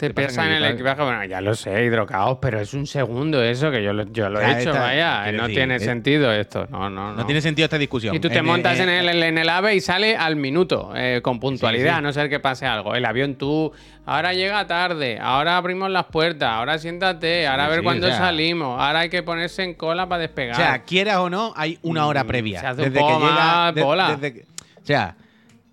[0.01, 1.01] Te ¿Qué pasa pesa en el el equipaje?
[1.03, 4.41] bueno, ya lo sé, hidrocaos, pero es un segundo eso que yo lo, yo lo
[4.41, 7.15] Ya he hecho, está, vaya, no decir, tiene es- sentido esto, no, no, no.
[7.17, 8.15] No tiene sentido esta discusión.
[8.15, 10.91] Y tú te En- montas en- en el, en el AVE y sale al minuto,
[10.95, 11.97] eh, con puntualidad, Sí, sí.
[11.97, 12.95] a no ser que pase algo.
[12.95, 13.71] El avión tú,
[14.05, 18.17] ahora llega tarde, ahora abrimos las puertas, ahora siéntate, ahora a ver cuándo o sea-
[18.19, 20.53] salimos, ahora hay que ponerse en cola para despegar.
[20.55, 22.59] O sea, quieras o no, hay una hora Mm, previa.
[22.61, 24.15] se hace un poco más bola.
[24.15, 24.41] desde que-
[24.81, 25.15] o sea,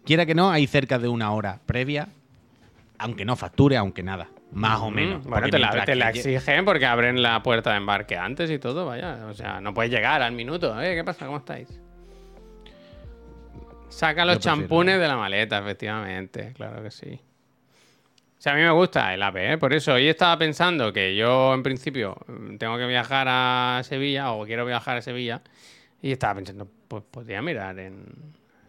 [0.04, 2.08] quiera que no, hay cerca de una hora previa,
[2.98, 4.28] aunque no facture, aunque nada.
[4.52, 5.24] Más o Mm, menos.
[5.24, 8.86] Bueno, te la, te la exigen porque abren la puerta de embarque antes y todo,
[8.86, 9.26] vaya.
[9.28, 10.80] O sea, no puedes llegar al minuto.
[10.80, 10.94] ¿eh?
[10.94, 11.26] ¿Qué pasa?
[11.26, 11.68] ¿Cómo estáis?
[13.88, 16.52] Saca los champunes de la maleta, efectivamente.
[16.54, 17.20] Claro que sí.
[18.38, 19.58] O sea, a mí me gusta el AP, ¿eh?
[19.58, 24.30] Por eso hoy estaba pensando que yo, en principio, mm, tengo que viajar a Sevilla
[24.32, 25.42] o quiero viajar a Sevilla.
[26.00, 28.04] Y estaba pensando, pues podría mirar en...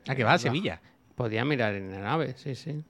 [0.08, 0.82] Ah, que va a Sevilla.
[1.16, 2.84] Podría mirar en el AVE, sí, sí.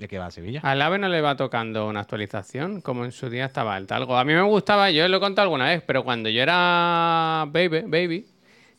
[0.00, 0.60] ¿De qué va a Sevilla?
[0.64, 4.16] Al AVE no le va tocando una actualización, como en su día estaba el talgo.
[4.16, 7.82] A mí me gustaba, yo lo he contado alguna vez, pero cuando yo era baby,
[7.86, 8.26] baby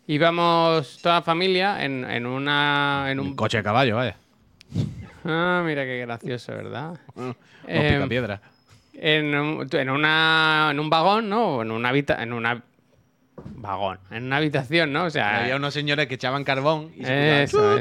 [0.07, 3.05] íbamos toda la familia en, en una.
[3.09, 3.36] En Un un.
[3.36, 4.15] coche de caballo, vaya.
[5.24, 6.99] Ah, mira qué gracioso, ¿verdad?
[7.15, 7.36] Los
[7.67, 8.41] Em, picapiedras.
[8.95, 10.69] En, un- en una.
[10.72, 11.61] En un vagón, ¿no?
[11.61, 12.63] En una En una.
[13.55, 13.99] Vagón.
[14.09, 15.05] En una habitación, ¿no?
[15.05, 15.41] O sea.
[15.41, 17.79] Había unos señores que echaban carbón y se Eso.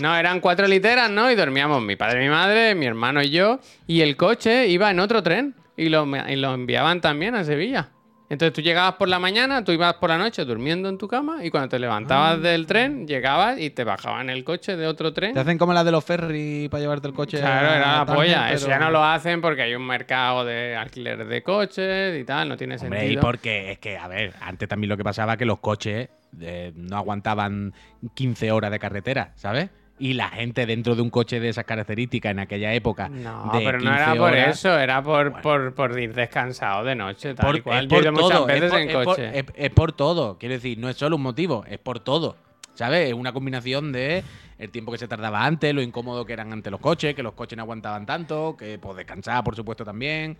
[0.00, 1.30] No, eran cuatro literas, ¿no?
[1.30, 3.60] Y dormíamos mi padre, mi madre, mi hermano y yo.
[3.86, 5.54] Y el coche iba en otro tren.
[5.76, 7.88] Y lo, y lo enviaban también a Sevilla.
[8.34, 11.44] Entonces tú llegabas por la mañana, tú ibas por la noche durmiendo en tu cama.
[11.44, 11.78] Y cuando te Ah.
[11.78, 15.34] levantabas del tren, llegabas y te bajaban el coche de otro tren.
[15.34, 17.38] Te hacen como las de los ferries para llevarte el coche.
[17.38, 18.52] Claro, a era la polla.
[18.52, 22.48] Eso ya no lo hacen porque hay un mercado de alquiler de coches y tal.
[22.48, 23.22] No tiene Hombre, y sentido.
[23.22, 26.08] porque es que, a ver, antes también lo que pasaba que los coches
[26.40, 27.72] eh, no aguantaban
[28.14, 29.70] 15 horas de carretera, ¿sabes?
[29.98, 33.08] Y la gente dentro de un coche de esas características en aquella época.
[33.08, 36.82] No, de pero no 15 era por horas, eso, era por, por, por ir descansado
[36.84, 37.84] de noche, tal por- y cual.
[37.84, 39.38] es Yo por muchas todo, es por- en es por- coche.
[39.38, 42.36] es- es por todo, quiero decir, no es solo un motivo, es por todo.
[42.74, 43.06] ¿Sabes?
[43.08, 44.24] Es una combinación de
[44.58, 47.34] el tiempo que se tardaba antes, lo incómodo que eran antes los coches, que los
[47.34, 50.36] coches no aguantaban tanto, que pues descansar, por supuesto, también.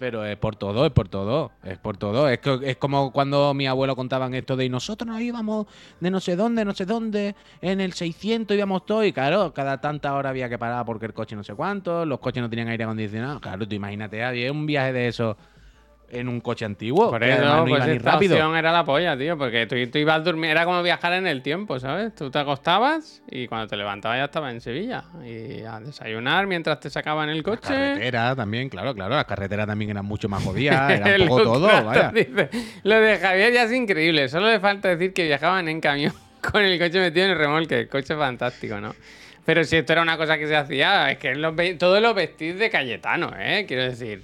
[0.00, 2.26] Pero es por todo, es por todo, es por todo.
[2.26, 5.66] Es, que- es como cuando mi abuelo contaban esto de y nosotros nos íbamos
[6.00, 9.78] de no sé dónde, no sé dónde, en el 600 íbamos todos y claro, cada
[9.78, 12.68] tanta hora había que parar porque el coche no sé cuánto, los coches no tenían
[12.68, 13.40] aire acondicionado.
[13.42, 15.36] Claro, tú imagínate, había un viaje de eso
[16.10, 17.10] en un coche antiguo.
[17.10, 18.34] Por eso, no pues esta rápido.
[18.34, 21.26] opción era la polla, tío, porque tú, tú ibas a dormir, era como viajar en
[21.26, 22.14] el tiempo, ¿sabes?
[22.14, 25.04] Tú te acostabas y cuando te levantabas ya estabas en Sevilla.
[25.24, 27.68] Y a desayunar mientras te sacaban el coche.
[27.68, 29.14] Carretera también, claro, claro.
[29.14, 32.12] Las carreteras también eran mucho más jodidas, era un poco todo, Lucrato vaya.
[32.12, 32.50] dice,
[32.82, 36.12] lo de Javier ya es increíble, solo le falta decir que viajaban en camión
[36.52, 38.94] con el coche metido en el remolque, el coche fantástico, ¿no?
[39.44, 42.58] Pero si esto era una cosa que se hacía, es que los todos los vestidos
[42.58, 43.64] de Cayetano, ¿eh?
[43.66, 44.22] Quiero decir,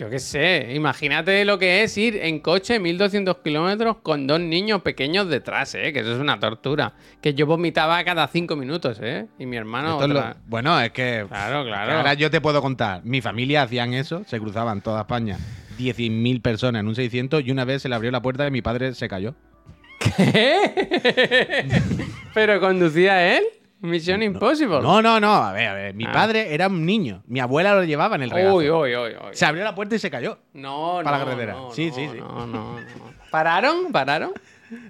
[0.00, 4.80] yo qué sé, imagínate lo que es ir en coche 1200 kilómetros con dos niños
[4.80, 5.92] pequeños detrás, ¿eh?
[5.92, 6.94] Que eso es una tortura.
[7.20, 9.26] Que yo vomitaba cada cinco minutos, ¿eh?
[9.38, 9.98] Y mi hermano...
[10.00, 11.92] Lo- otra- bueno, es que, Claro, que claro.
[11.98, 13.04] ahora yo te puedo contar.
[13.04, 15.36] Mi familia hacían eso, se cruzaban toda España,
[15.78, 18.62] 10.000 personas en un 600 y una vez se le abrió la puerta y mi
[18.62, 19.34] padre se cayó.
[19.98, 21.68] ¿Qué?
[22.32, 23.44] ¿Pero conducía él?
[23.82, 24.80] Mission Impossible.
[24.82, 25.94] No, no, no, a ver, a ver.
[25.94, 26.12] Mi Ah.
[26.12, 27.22] padre era un niño.
[27.26, 28.56] Mi abuela lo llevaba en el regazo.
[28.56, 29.30] Uy, uy, uy, uy.
[29.32, 30.38] Se abrió la puerta y se cayó.
[30.54, 31.52] No, para no, la carretera.
[31.54, 32.18] no, Sí, no, sí, sí.
[32.18, 32.80] No, no, no.
[33.30, 33.92] ¿Pararon?
[33.92, 34.32] ¿Pararon?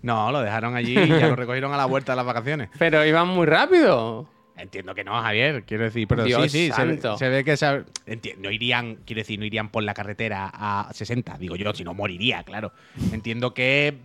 [0.03, 2.69] No, lo dejaron allí y ya lo recogieron a la vuelta de las vacaciones.
[2.79, 4.29] Pero iban muy rápido.
[4.57, 7.17] Entiendo que no, Javier, quiero decir, pero Dios sí, sí, se, santo.
[7.17, 10.91] se ve que se- enti- no irían, quiero decir, no irían por la carretera a
[10.93, 12.71] 60, digo yo, si no moriría, claro.
[13.11, 13.97] Entiendo que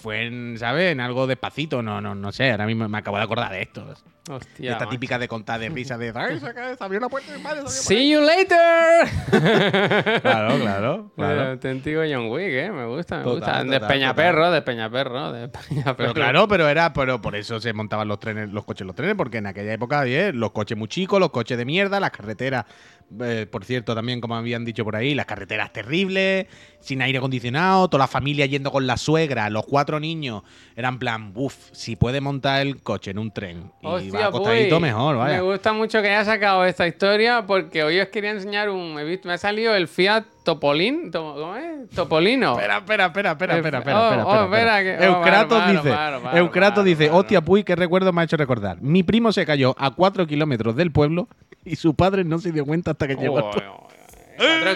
[0.00, 0.92] fue, en, ¿sabes?
[0.92, 3.92] En algo despacito, no, no, no sé, ahora mismo me acabo de acordar de esto.
[4.28, 4.72] Hostia.
[4.72, 4.90] Esta macho.
[4.90, 8.20] típica de contar de risa de, "Ay, se abrió la puerta salió por See you
[8.20, 8.58] later.
[8.58, 10.20] ahí".
[10.22, 11.50] Claro, claro, El claro.
[11.50, 12.70] auténtico John Wick, ¿eh?
[12.70, 13.52] Me gusta, me Total, gusta.
[13.52, 15.96] total, de Peñaperro, de Peñaperro, de Peñaperro.
[15.96, 19.14] Pero claro, pero era, pero por eso se montaban los trenes, los coches, los trenes,
[19.16, 22.64] porque en aquella época los coches muy chicos, los coches de mierda, las carreteras,
[23.20, 26.46] eh, por cierto, también como habían dicho por ahí, las carreteras terribles,
[26.80, 30.42] sin aire acondicionado, toda la familia yendo con la suegra, los cuatro niños,
[30.76, 35.14] eran plan, uff, si puede montar el coche en un tren y Hostia, acostadito mejor,
[35.14, 35.40] Me vaya.
[35.40, 38.94] gusta mucho que haya sacado esta historia porque hoy os quería enseñar un.
[38.94, 41.10] me ha salido el Fiat Topolin.
[41.10, 41.88] to- ¿Cómo es?
[41.90, 42.52] Topolino.
[42.52, 46.84] Espera, espera, espera, espera, espera, oh, espera, espera, oh, espera, espera, oh, Eucratos dice, Eucratos
[46.84, 48.80] dice, hostia, puy, qué recuerdo me ha hecho recordar.
[48.80, 51.28] Mi primo se cayó a cuatro kilómetros del pueblo
[51.64, 53.40] y su padre no se dio cuenta hasta que llegó.
[53.42, 53.88] Cuatro,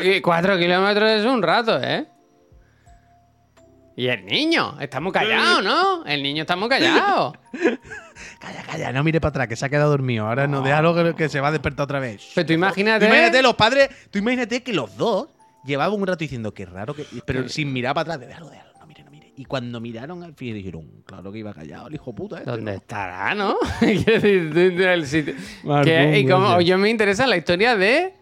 [0.03, 2.07] ki- cuatro kilómetros es un rato, ¿eh?
[3.95, 6.05] Y el niño, está muy callado, ¿no?
[6.07, 7.35] El niño está muy callado.
[8.43, 10.27] Calla, calla, no mire para atrás, que se ha quedado dormido.
[10.27, 12.33] Ahora no, déjalo que, que se va a despertar otra vez.
[12.35, 13.07] Pero tú imagínate.
[13.07, 15.29] Tú imagínate los padres, tú imagínate que los dos
[15.65, 17.07] llevaban un rato diciendo qué raro que.
[17.25, 19.33] Pero sin mirar para atrás, de, déjalo, déjalo, no mire, no mire.
[19.37, 22.39] Y cuando miraron al fin dijeron, claro que iba callado, el hijo puta.
[22.39, 22.77] Este, ¿Dónde ¿no?".
[22.79, 23.57] estará, no?
[23.81, 25.35] El sitio-
[25.85, 28.13] que- y como yo me interesa la historia de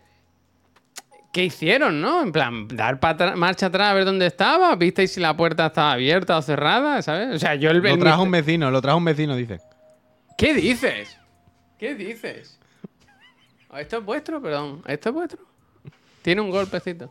[1.33, 2.23] qué hicieron, ¿no?
[2.23, 2.99] En plan, dar
[3.37, 7.37] marcha atrás a ver dónde estaba, visteis si la puerta estaba abierta o cerrada, ¿sabes?
[7.37, 9.61] O sea, yo el, Lo trajo un vecino, lo trajo un vecino, dice.
[10.41, 11.19] ¿Qué dices?
[11.79, 12.59] ¿Qué dices?
[13.77, 14.41] ¿Esto es vuestro?
[14.41, 14.83] Perdón.
[14.87, 15.41] ¿Esto es vuestro?
[16.23, 17.11] Tiene un golpecito.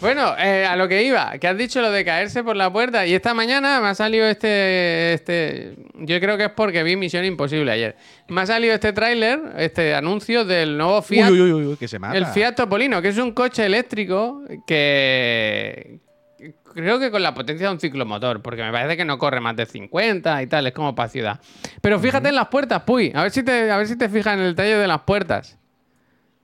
[0.00, 3.06] Bueno, eh, a lo que iba, que has dicho lo de caerse por la puerta
[3.06, 7.24] y esta mañana me ha salido este, este, yo creo que es porque vi Misión
[7.24, 7.96] Imposible ayer.
[8.28, 11.88] Me ha salido este tráiler, este anuncio del nuevo Fiat, Uy, uy, uy, uy, que
[11.88, 12.16] se mata.
[12.16, 16.00] el Fiat Topolino, que es un coche eléctrico que
[16.74, 19.56] creo que con la potencia de un ciclomotor, porque me parece que no corre más
[19.56, 21.40] de 50 y tal, es como para ciudad.
[21.80, 24.34] Pero fíjate en las puertas, Puy, a ver si te, a ver si te fijas
[24.34, 25.58] en el detalle de las puertas.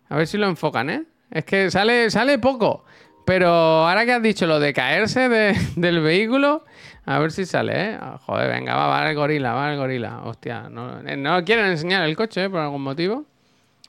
[0.08, 1.04] A ver si lo enfocan, ¿eh?
[1.30, 2.84] Es que sale, sale poco.
[3.26, 3.48] pero
[3.86, 6.64] ahora que has dicho lo de caerse de- del vehículo,
[7.06, 7.98] a ver si sale, ¿eh?
[8.00, 10.22] Ah, Joder, venga, va, va el gorila, va el gorila.
[10.24, 12.50] Hostia, no, eh, no quieren enseñar el coche, ¿eh?
[12.50, 13.24] Por algún motivo.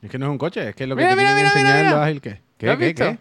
[0.03, 1.85] Es que no es un coche, es que lo que Mira, te mira, mira, enseñar
[1.85, 2.41] es lo ágil que.
[2.57, 3.03] ¿Qué, ¿Lo has qué, visto?
[3.03, 3.17] qué?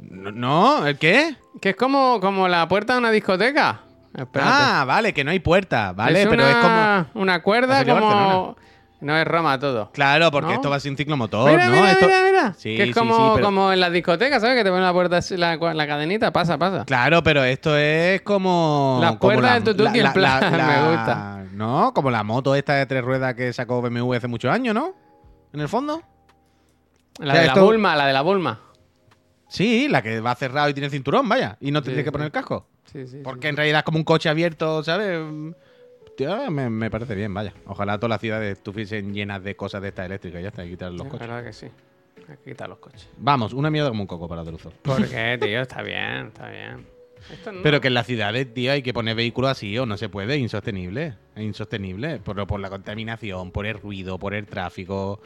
[0.00, 1.36] No, no, ¿el qué?
[1.60, 3.80] Que es como, como la puerta de una discoteca.
[4.16, 4.50] Espérate.
[4.52, 7.22] Ah, vale, que no hay puerta, vale, es pero una, es como...
[7.22, 8.56] una cuerda como...
[9.02, 9.90] No es Roma todo.
[9.92, 10.54] Claro, porque ¿No?
[10.56, 11.72] esto va sin ciclomotor, mira, ¿no?
[11.72, 12.54] mira, Esto- mira, mira.
[12.58, 14.58] Sí, que es como, sí, pero- como en las discotecas, ¿sabes?
[14.58, 16.84] Que te ponen la puerta, así, la, la cadenita, pasa, pasa.
[16.84, 18.98] Claro, pero esto es como.
[19.00, 21.44] Las como cuerdas del tutuki, en plan, me gusta.
[21.52, 24.92] No, como la moto esta de tres ruedas que sacó BMW hace muchos años, ¿no?
[25.54, 26.02] En el fondo.
[27.20, 28.60] La O sea, de esto- la Bulma, la de la Bulma.
[29.50, 31.56] Sí, la que va cerrado y tiene cinturón, vaya.
[31.60, 32.66] Y no te Sí, tienes que poner el casco.
[32.92, 33.20] Sí, sí.
[33.22, 35.20] Porque en realidad es como un coche abierto, ¿sabes?
[36.16, 37.52] Tío, me, me parece bien, vaya.
[37.66, 40.42] Ojalá todas las ciudades estuviesen llenas de cosas de estas eléctricas.
[40.42, 41.26] Ya está, y quitar los La coches.
[41.28, 41.66] verdad que sí.
[42.28, 43.08] Hay que quitar los coches.
[43.16, 44.70] Vamos, una mierda como un coco para Druzo.
[44.82, 45.60] ¿Por qué, tío?
[45.62, 46.86] Está bien, está bien.
[47.52, 50.08] No- Pero que en las ciudades, tío, hay que poner vehículos así o no se
[50.08, 51.14] puede, es insostenible.
[51.36, 52.18] Es insostenible.
[52.18, 55.20] Por, por la contaminación, por el ruido, por el tráfico.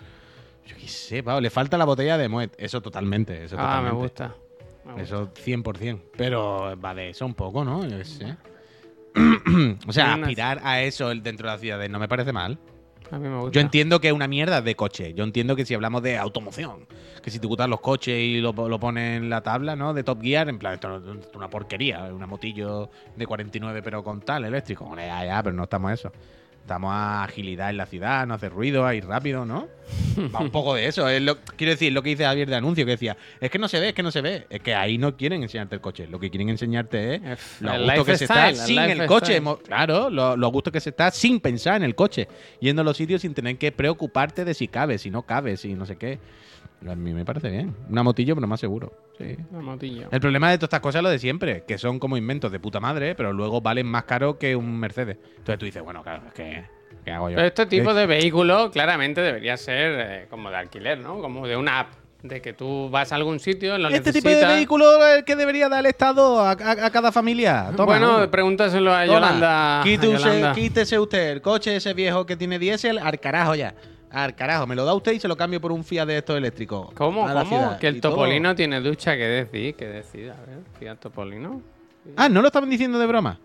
[0.66, 2.52] Yo qué sé, Pablo, le falta la botella de Moet.
[2.58, 4.34] Eso totalmente, eso Ah, me gusta.
[4.84, 5.02] Me.
[5.02, 6.00] Eso 100%.
[6.16, 7.86] Pero va de eso un poco, ¿no?
[7.86, 8.36] Yo qué sé.
[9.86, 12.58] o sea, aspirar a eso dentro de las ciudades no me parece mal.
[13.10, 13.52] A mí me gusta.
[13.52, 15.12] Yo entiendo que es una mierda de coche.
[15.14, 16.86] Yo entiendo que si hablamos de automoción,
[17.22, 19.94] que si te gustan los coches y lo, lo pones en la tabla, ¿no?
[19.94, 24.20] De Top Gear, en plan, esto, es una porquería, una motillo de 49 pero con
[24.22, 24.90] tal, eléctrico.
[24.96, 26.12] Ya, ya, pero no estamos a eso.
[26.64, 29.68] Estamos a agilidad en la ciudad, no hacer ruido, a ir rápido, ¿no?
[30.34, 31.06] Va un poco de eso.
[31.10, 33.68] Es lo, quiero decir, lo que dice Javier de anuncio, que decía, es que no
[33.68, 34.46] se ve, es que no se ve.
[34.48, 36.06] Es que ahí no quieren enseñarte el coche.
[36.06, 39.42] Lo que quieren enseñarte es lo el gusto que se está el sin el coche.
[39.66, 42.28] Claro, lo, lo gusto que se está sin pensar en el coche.
[42.60, 45.74] Yendo a los sitios sin tener que preocuparte de si cabe, si no cabe, si
[45.74, 46.18] no sé qué.
[46.88, 47.74] A mí me parece bien.
[47.88, 48.92] Una motillo, pero más seguro.
[49.16, 49.36] Sí.
[49.52, 50.08] La motillo.
[50.10, 52.60] El problema de todas estas cosas es lo de siempre, que son como inventos de
[52.60, 55.16] puta madre, pero luego valen más caro que un Mercedes.
[55.38, 56.64] Entonces tú dices, bueno, claro, es que.
[57.04, 57.36] ¿Qué hago yo?
[57.36, 61.18] Pero este tipo de vehículo claramente debería ser eh, como de alquiler, ¿no?
[61.20, 61.88] Como de una app.
[62.22, 65.36] De que tú vas a algún sitio, lo Este tipo de vehículo es el que
[65.36, 67.66] debería dar el Estado a, a- a cada familia.
[67.76, 68.30] Toma, bueno, uno.
[68.30, 69.80] pregúntaselo a Toma, Yolanda.
[69.80, 70.52] a quite usted- Yolanda.
[70.54, 73.74] quítese usted el coche ese viejo que tiene diésel al carajo ya.
[74.14, 76.36] Al carajo, me lo da usted y se lo cambio por un Fiat de estos
[76.36, 76.92] eléctricos.
[76.94, 77.26] ¿Cómo?
[77.26, 77.56] A la ¿Cómo?
[77.58, 77.78] ciudad.
[77.78, 78.12] Que el todo.
[78.12, 80.30] Topolino tiene ducha, que decir, que decir.
[80.30, 81.60] A ver, Fiat Topolino.
[82.16, 83.38] Ah, ¿no lo estaban diciendo de broma?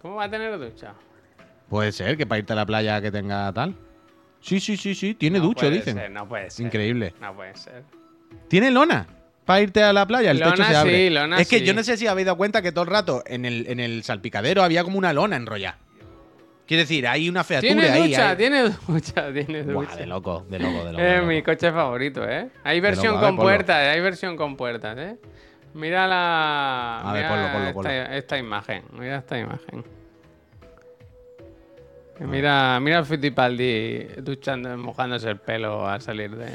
[0.00, 0.94] ¿Cómo va a tener ducha?
[1.68, 3.74] Puede ser que para irte a la playa que tenga tal.
[4.40, 5.96] Sí, sí, sí, sí, tiene No ducha, puede dicen.
[5.96, 6.66] ser, no puede ser.
[6.66, 7.14] Increíble.
[7.20, 7.82] No puede ser.
[8.48, 9.06] Tiene lona
[9.44, 10.96] para irte a la playa, el techo Lona se abre.
[11.08, 11.64] sí, lona es que sí.
[11.64, 14.02] yo no sé si habéis dado cuenta que todo el rato en el, en el
[14.02, 15.78] salpicadero había como una lona enrollada.
[16.66, 18.08] Quiere decir, hay una featura Tiene ahí.
[18.10, 19.96] ducha, hay- tiene ducha, tiene Buah, ducha.
[19.96, 21.04] de loco, de loco, de loco.
[21.04, 22.48] Es mi coche favorito, ¿eh?
[22.64, 25.16] Hay versión loco, a ver, con puertas, hay versión con puertas, ¿eh?
[25.74, 27.00] Mira la.
[27.04, 27.90] A ver, mira ponlo, ponlo, ponlo.
[27.90, 28.82] Esta, esta imagen.
[28.98, 29.84] Mira esta imagen.
[32.18, 36.46] Mira, mira al Fittipaldi duchando, mojándose el pelo al salir de.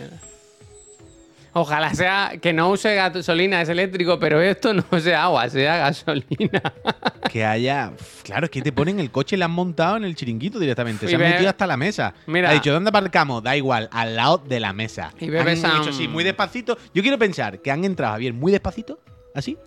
[1.53, 6.61] Ojalá sea que no use gasolina, es eléctrico, pero esto no sea agua, sea gasolina.
[7.31, 7.93] Que haya.
[8.23, 11.07] Claro, es que te ponen el coche y le han montado en el chiringuito directamente.
[11.07, 12.13] Se han metido hasta la mesa.
[12.27, 12.49] Mira.
[12.49, 13.41] Ha dicho, ¿dónde aparcamos?
[13.41, 15.13] Da igual, al lado de la mesa.
[15.17, 16.77] Y han a hecho así, muy despacito.
[16.93, 18.99] Yo quiero pensar que han entrado bien muy despacito,
[19.33, 19.57] así.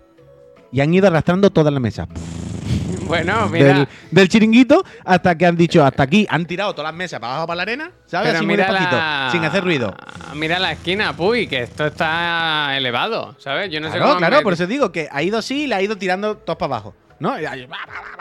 [0.71, 2.07] Y han ido arrastrando toda la mesa.
[3.07, 3.65] bueno, mira.
[3.73, 6.25] Del, del chiringuito hasta que han dicho hasta aquí.
[6.29, 8.27] Han tirado todas las mesas para abajo para la arena, ¿sabes?
[8.29, 9.29] Pero así muy mira despacito, la...
[9.31, 9.95] sin hacer ruido.
[10.35, 13.69] Mira la esquina, puy, que esto está elevado, ¿sabes?
[13.71, 15.67] Yo no sé claro, cómo claro, me- por eso digo que ha ido así y
[15.67, 16.95] le ha ido tirando todos para abajo.
[17.19, 17.39] ¿No?
[17.39, 17.77] Y ahí, va,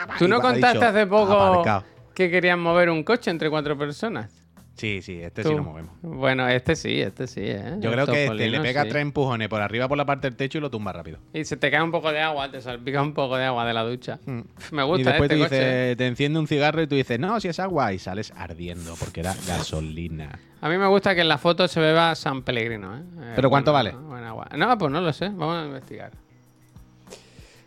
[0.08, 1.84] va, ¿Tú no contaste dicho, hace poco aparcado.
[2.14, 4.43] que querían mover un coche entre cuatro personas?
[4.76, 5.50] Sí, sí, este Tú.
[5.50, 5.92] sí lo movemos.
[6.02, 7.76] Bueno, este sí, este sí, ¿eh?
[7.78, 8.88] Yo El creo que este le pega sí.
[8.88, 11.18] tres empujones por arriba por la parte del techo y lo tumba rápido.
[11.32, 13.72] Y se te cae un poco de agua, te salpica un poco de agua de
[13.72, 14.18] la ducha.
[14.26, 14.44] Me Mm.
[14.72, 15.56] y gusta después este te coche.
[15.56, 18.94] dice, te enciende un cigarro y tú dices, no, si es agua, y sales ardiendo
[18.98, 20.40] porque era gasolina.
[20.60, 23.02] A mí me gusta que en la foto se beba San Pellegrino, ¿eh?
[23.20, 24.06] Eh, ¿Pero cuánto bueno, vale?
[24.08, 24.48] buen agua.
[24.56, 25.28] No, pues no lo sé.
[25.28, 26.10] Vamos a investigar.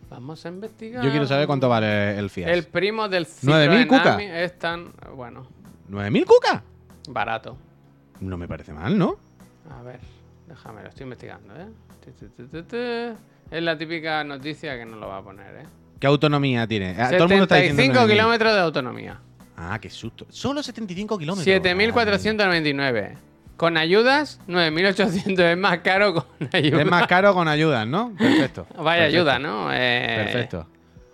[0.10, 1.04] Vamos a investigar.
[1.04, 2.50] Yo quiero saber cuánto vale el Fiat.
[2.50, 4.22] El primo del ¿9.000 Citroën cuca?
[4.44, 5.48] Es tan, bueno,
[5.90, 6.64] ¿9.000 cuca?
[7.08, 7.58] Barato.
[8.20, 9.18] No me parece mal, ¿no?
[9.70, 10.00] A ver,
[10.48, 11.68] déjame, lo estoy investigando, ¿eh?
[13.52, 15.66] Es la típica noticia que no lo va a poner, ¿eh?
[16.00, 16.96] ¿Qué autonomía tiene?
[16.98, 18.12] Ah, todo el mundo está diciendo 75 9.000.
[18.12, 19.20] kilómetros de autonomía.
[19.58, 20.26] Ah, qué susto.
[20.30, 21.48] Solo 75 kilómetros.
[21.48, 23.16] 7.499.
[23.58, 25.40] Con ayudas, 9.800.
[25.54, 26.82] Es más caro con ayudas.
[26.82, 28.14] Es más caro con ayudas, ¿no?
[28.18, 28.68] Perfecto.
[28.78, 29.18] Vaya Perfecto.
[29.18, 29.74] ayuda, ¿no?
[29.74, 30.68] Eh, Perfecto.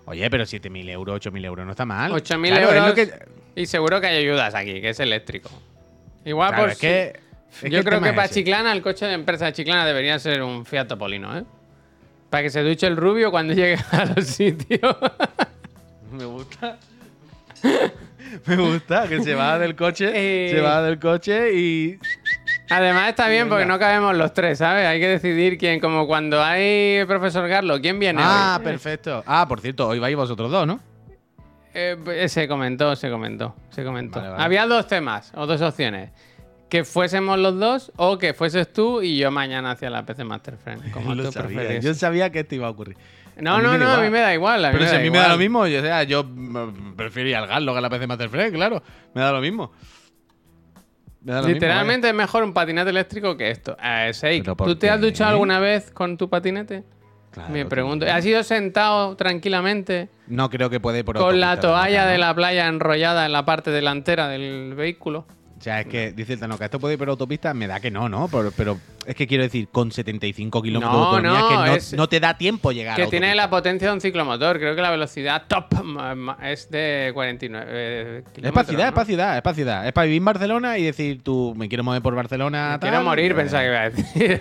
[0.06, 2.12] Oye, pero 7.000 euros, 8.000 euros no está mal.
[2.12, 2.94] 8.000 Claro, euros.
[2.94, 3.14] que-
[3.56, 5.50] Y seguro que hay ayudas aquí, que es eléctrico.
[6.26, 7.20] Igual Claro, por es si- que-
[7.64, 8.36] es Yo creo que es para ese.
[8.36, 11.44] Chiclana, el coche de empresa de Chiclana debería ser un Fiat Topolino, ¿eh?
[12.30, 14.96] Para que se duche el rubio cuando llegue a los sitios.
[16.12, 16.78] Me gusta.
[18.48, 20.52] Me gusta que se va del coche, Eh.
[20.52, 22.00] se va del coche y
[22.70, 24.88] Además está bien porque no cabemos los tres, ¿sabes?
[24.88, 28.64] Hay que decidir quién, como cuando hay profesor Carlos, ¿quién viene Ah, hoy?
[28.64, 29.24] perfecto.
[29.28, 30.80] Ah, por cierto, hoy vais vosotros dos, ¿no?
[31.74, 34.20] Eh, se comentó, se comentó, se comentó.
[34.20, 34.44] Vale, vale.
[34.44, 36.12] Había dos temas o dos opciones.
[36.70, 40.58] Que fuésemos los dos o que fueses tú y yo mañana hacia la PC Master
[40.58, 40.92] Friend.
[40.94, 41.58] Como Lo tú sabía.
[41.58, 41.84] prefieres.
[41.86, 42.98] Yo sabía que esto iba a ocurrir.
[43.38, 44.64] No, no, no, a mí me da igual.
[44.64, 46.04] A mí Pero me si da a mí me da lo mismo, yo, o sea,
[46.04, 48.84] yo mm, prefería al Garlo que a la PC Master Frame, claro.
[49.16, 49.72] Me da lo mismo.
[51.26, 53.78] Literalmente es mejor un patinete eléctrico que esto.
[53.82, 56.84] Eh, Seik, ¿Pero por ¿tú te has duchado alguna vez con tu patinete?
[57.34, 58.06] Claro, Me pregunto.
[58.06, 62.68] ¿Has ido sentado tranquilamente No creo que puede por con la toalla de la playa
[62.68, 65.26] enrollada en la parte delantera del vehículo?
[65.64, 67.90] O sea, es que dice el Tanoca, esto puede ir por autopista, me da que
[67.90, 68.28] no, ¿no?
[68.28, 71.76] Pero, pero es que quiero decir, con 75 kilómetros No, de autonomía, no, que no,
[71.78, 74.60] es- no te da tiempo llegar Que a tiene la potencia de un ciclomotor.
[74.60, 75.68] Creo que la velocidad top
[76.44, 79.88] es de 49 eh, Es para kilómetros, ciudad, es para ciudad, es para ciudad.
[79.88, 82.90] Es para vivir en Barcelona y decir, tú, me quiero mover por Barcelona, Me tal.
[82.90, 84.40] Quiero morir, pues, pensaba que iba a decir.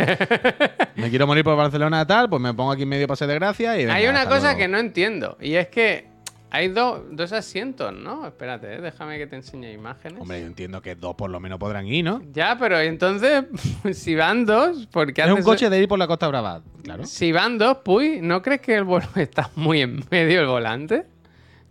[0.96, 3.76] Me quiero morir por Barcelona, tal, pues me pongo aquí en medio pase de gracia
[3.76, 4.58] y venga, Hay una cosa luego.
[4.58, 5.36] que no entiendo.
[5.40, 6.11] Y es que
[6.54, 8.26] hay do- dos asientos, ¿no?
[8.26, 10.20] Espérate, eh, déjame que te enseñe imágenes.
[10.20, 12.20] Hombre, yo entiendo que dos por lo menos podrán ir, ¿no?
[12.32, 13.44] Ya, pero entonces,
[13.92, 17.06] si van dos, ¿por qué Es un coche de ir por la Costa Brava, claro.
[17.06, 21.06] Si van dos, Puy, ¿no crees que el vol- está muy en medio el volante?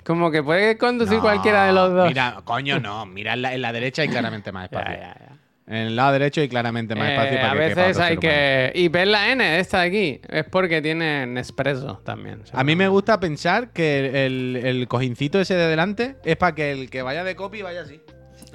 [0.04, 2.08] Como que puede conducir No, cualquiera de los dos.
[2.08, 3.06] Mira, coño, no.
[3.06, 5.00] Mira, en la, en la derecha hay claramente más Ya, espacio.
[5.00, 5.31] ya, ya.
[5.72, 8.18] En el lado derecho hay claramente más Eh, espacio para a que quepa veces hay
[8.18, 8.72] que.
[8.76, 10.22] Y ves la N esta de aquí.
[10.30, 12.44] Es porque tiene Nespresso también.
[12.52, 16.72] A mí me gusta pensar que el, el cojincito ese de delante es para que
[16.74, 18.02] el que vaya de copy vaya así.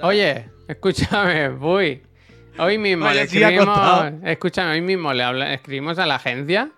[0.01, 2.03] Oye, escúchame, Puy.
[2.59, 4.13] Hoy mismo le escribimos.
[4.23, 6.69] Escúchame, hoy mismo le habla- escribimos a la agencia.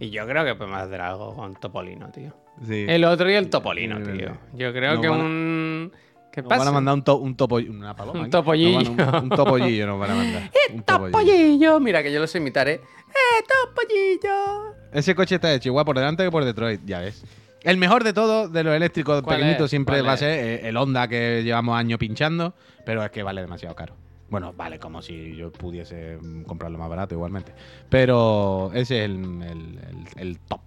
[0.00, 2.34] Y yo creo que podemos hacer algo con Topolino, tío.
[2.66, 2.84] Sí.
[2.88, 4.36] El otro y el Topolino, tío.
[4.54, 5.92] Yo creo que a- un.
[6.34, 6.58] ¿Qué Nos pasa?
[6.64, 8.20] van a mandar un, to, un topo, una paloma.
[8.24, 8.80] Un topollillo.
[8.80, 10.50] Nos van a- Un, un topollillo nos van a mandar.
[10.74, 11.12] Un topollillo.
[11.18, 11.80] Topollillo.
[11.80, 12.80] Mira que yo lo sé imitar, ¿eh?
[13.10, 14.74] ¡Eh, Topollillo!
[14.92, 17.24] Ese coche está hecho igual por delante que por Detroit, ya ves.
[17.62, 19.70] El mejor de todos, de los eléctricos ¿Cuál pequeñitos, es?
[19.70, 20.30] siempre ¿Cuál va a ser
[20.64, 22.54] eh, el Honda que llevamos años pinchando,
[22.84, 23.94] pero es que vale demasiado caro.
[24.28, 27.52] Bueno, vale como si yo pudiese mm, comprarlo más barato igualmente.
[27.88, 29.12] Pero ese es el,
[29.42, 30.60] el- el- el top.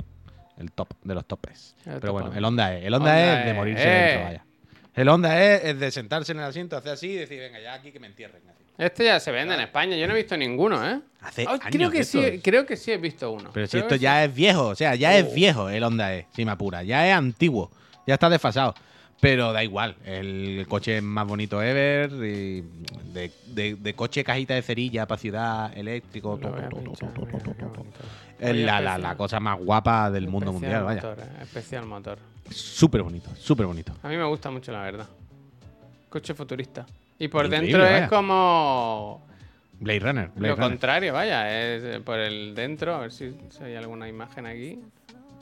[0.57, 1.75] El top de los topes.
[1.83, 2.85] Pero bueno, el Honda es.
[2.85, 4.01] El Honda, Honda es de morirse eh.
[4.07, 4.45] dentro, vaya.
[4.97, 7.75] El Honda es, es de sentarse en el asiento, hacer así y decir, venga, ya
[7.75, 8.41] aquí que me entierren.
[8.49, 8.63] así.
[8.77, 9.95] Este ya se vende en España.
[9.95, 10.99] Yo no he visto ninguno, ¿eh?
[11.21, 13.51] Hace Ay, años creo que sí, creo que sí he visto uno.
[13.53, 14.29] Pero si Creo esto ya sí.
[14.29, 15.13] es viejo, o sea, ya Oh.
[15.13, 16.83] es viejo el Honda E, si me apura.
[16.83, 17.71] Ya es antiguo,
[18.05, 18.73] ya está desfasado.
[19.19, 22.61] Pero da igual, el coche más bonito ever, y
[23.13, 26.75] de, de- de coche cajita de cerilla para ciudad, eléctrico, Lo to, voy a to,
[26.77, 27.77] to, pinchar, to, to, mira, to, qué to, to.
[27.79, 27.99] bonito.
[28.39, 29.01] Es Oye, la, la- especial.
[29.01, 31.01] la cosa más guapa del mundo mundial, vaya.
[31.01, 32.19] motor, eh, especial motor.
[32.49, 33.93] Súper bonito, súper bonito.
[34.03, 35.07] A mí me gusta mucho, la verdad.
[36.09, 36.85] Coche futurista.
[37.19, 38.03] Y por Increíble, dentro vaya.
[38.05, 39.25] es como
[39.79, 40.69] Blade Runner, Blade lo Runner.
[40.69, 41.49] contrario, vaya.
[41.75, 44.79] Es eh, por el dentro, a ver si, si hay alguna imagen aquí.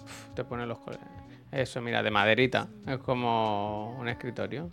[0.03, 1.06] Uf, te pone los colores.
[1.51, 2.68] Eso, mira, de maderita.
[2.88, 4.70] Es como un escritorio.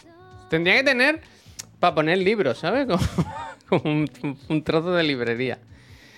[0.49, 1.21] Tendría que tener
[1.79, 2.87] para poner libros, ¿sabes?
[3.69, 5.59] Como, como un, un trozo de librería.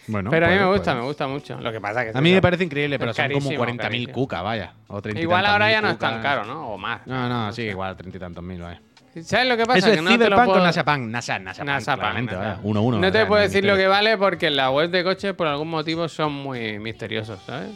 [0.07, 1.01] Bueno, Pero a mí puede, me gusta, puede.
[1.03, 1.61] me gusta mucho.
[1.61, 3.65] Lo que pasa es que A mí me parece increíble, pero es son como carísimo,
[3.65, 4.13] 40.000 carísimo.
[4.13, 4.73] cucas, vaya.
[4.89, 6.69] O 30 y Igual ahora ya no es tan caro, ¿no?
[6.75, 7.07] O más.
[7.07, 8.81] No, no, sí, igual 30 y tantos mil, vaya.
[9.23, 9.79] ¿Sabes lo que pasa?
[9.79, 11.11] Eso que es no te lo puedo- con Nasapan.
[11.11, 12.57] NASA, Nasapan, Nasapan, claramente, Nasapan.
[12.57, 12.69] vaya.
[12.69, 12.99] Uno, uno.
[12.99, 16.09] No te puedo decir lo que vale porque la web de coches por algún motivo
[16.09, 17.71] son muy misteriosos, ¿sabes?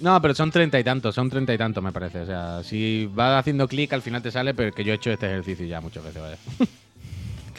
[0.00, 2.20] No, pero son treinta y tantos, son treinta y tantos, me parece.
[2.20, 5.10] O sea, si vas haciendo clic, al final te sale, pero que yo he hecho
[5.12, 6.36] este ejercicio ya muchas veces, vaya.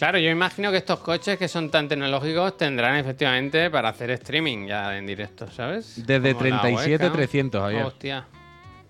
[0.01, 4.65] Claro, yo imagino que estos coches que son tan tecnológicos tendrán efectivamente para hacer streaming
[4.65, 5.93] ya en directo, ¿sabes?
[6.07, 7.13] Desde Como la 37, webcam.
[7.13, 7.83] 300, Javier.
[7.83, 8.25] Hostia.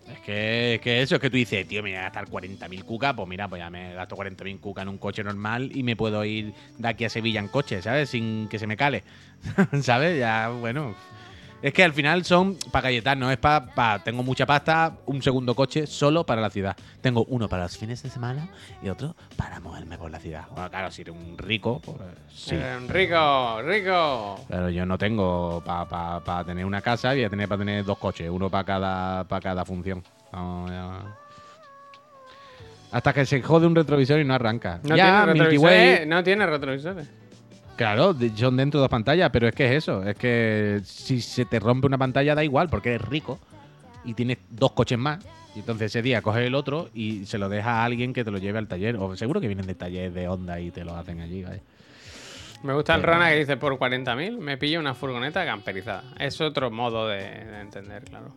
[0.09, 2.85] Es que, es que eso es que tú dices, tío, me voy a gastar 40.000
[2.85, 5.97] cucas, pues mira, pues ya me gasto 40.000 cucas en un coche normal y me
[5.97, 8.09] puedo ir de aquí a Sevilla en coche, ¿sabes?
[8.09, 9.03] Sin que se me cale,
[9.81, 10.17] ¿sabes?
[10.17, 10.95] Ya, bueno.
[11.61, 15.53] Es que al final son para galletar, no es para, tengo mucha pasta, un segundo
[15.53, 16.75] coche solo para la ciudad.
[17.01, 18.49] Tengo uno para los fines de semana
[18.81, 20.45] y otro para moverme por la ciudad.
[20.51, 21.97] Bueno, claro, si eres un rico, pues
[22.33, 22.55] sí.
[22.55, 24.43] Eh, rico, rico.
[24.47, 28.27] Pero yo no tengo para tener una casa, voy a tener para tener dos coches,
[28.29, 30.03] uno para cada, para cada función.
[30.33, 30.65] No,
[32.91, 34.79] Hasta que se jode un retrovisor y no arranca.
[34.81, 35.99] No ya, tiene retrovisores.
[35.99, 37.20] Eh, No tiene retrovisores.
[37.81, 40.03] Claro, son dentro de dos pantallas, pero es que es eso.
[40.03, 43.39] Es que si se te rompe una pantalla da igual, porque eres rico
[44.05, 45.25] y tienes dos coches más.
[45.55, 48.29] Y entonces ese día coges el otro y se lo deja a alguien que te
[48.29, 48.97] lo lleve al taller.
[48.97, 51.61] O seguro que vienen de taller de Honda y te lo hacen allí, vaya.
[52.61, 56.03] Me gusta el Rana que dice por 40.000 me pillo una furgoneta camperizada.
[56.19, 58.31] Es otro modo de, de entender, claro.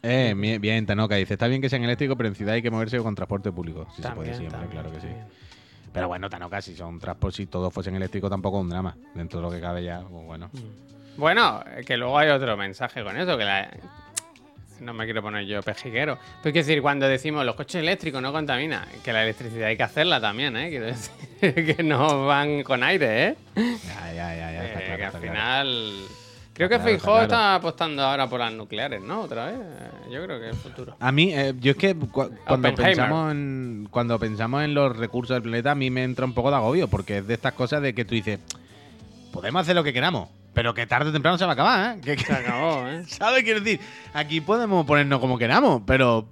[0.00, 2.98] Eh, bien, Tanoka dice, está bien que sean eléctricos, pero en ciudad hay que moverse
[2.98, 3.88] con transporte público.
[3.96, 5.08] Sí se puede siempre, también, claro que sí.
[5.94, 8.96] Pero bueno, Tanoka, si son transportes, si todos fuesen eléctricos tampoco es un drama.
[9.14, 10.50] Dentro de lo que cabe ya, pues bueno.
[11.16, 13.70] Bueno, eh, que luego hay otro mensaje con eso, que la...
[14.80, 16.18] No me quiero poner yo pejiguero.
[16.42, 19.84] Pero quiero decir, cuando decimos los coches eléctricos no contaminan, que la electricidad hay que
[19.84, 20.68] hacerla también, ¿eh?
[20.68, 21.14] Quiero decir
[21.76, 23.36] que no van con aire, ¿eh?
[23.54, 24.64] Ya, ya, ya, ya.
[24.64, 26.23] está Eh, claro, que al está claro.
[26.54, 27.22] Creo que claro, está Feijóo claro.
[27.24, 29.22] está apostando ahora por las nucleares, ¿no?
[29.22, 29.58] Otra vez.
[30.10, 30.96] Yo creo que es el futuro.
[31.00, 35.34] A mí, eh, yo es que cu- cuando pensamos, en, cuando pensamos en los recursos
[35.34, 37.82] del planeta, a mí me entra un poco de agobio, porque es de estas cosas
[37.82, 38.38] de que tú dices,
[39.32, 42.00] podemos hacer lo que queramos, pero que tarde o temprano se va a acabar, ¿eh?
[42.00, 43.04] Que- Se acabó, ¿eh?
[43.08, 43.42] ¿Sabes?
[43.42, 43.80] Quiero decir,
[44.12, 46.28] aquí podemos ponernos como queramos, pero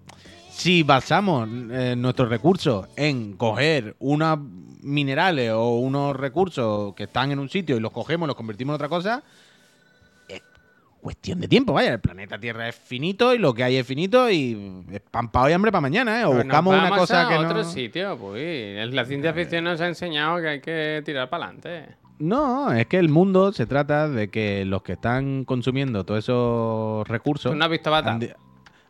[0.51, 4.39] si basamos eh, nuestros recursos en coger unos
[4.83, 8.75] minerales o unos recursos que están en un sitio y los cogemos los convertimos en
[8.77, 9.23] otra cosa,
[11.03, 11.95] cuestión de tiempo, vaya.
[11.95, 15.43] El planeta Tierra es finito y lo que hay es finito y es pan pa'
[15.43, 16.25] hoy y hambre para mañana, ¿eh?
[16.25, 17.65] O nos buscamos una cosa a que otro no...
[17.65, 18.89] sitio, pues.
[18.95, 21.97] La ciencia ficción nos ha enseñado que hay que tirar para adelante.
[22.21, 27.09] No, es que el mundo se trata de que los que están consumiendo todos esos
[27.09, 28.13] recursos ¿Tú no has visto Bata?
[28.13, 28.31] han, di-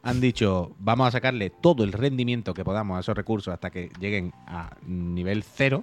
[0.03, 3.89] han dicho, vamos a sacarle todo el rendimiento que podamos a esos recursos hasta que
[3.99, 5.83] lleguen a nivel cero,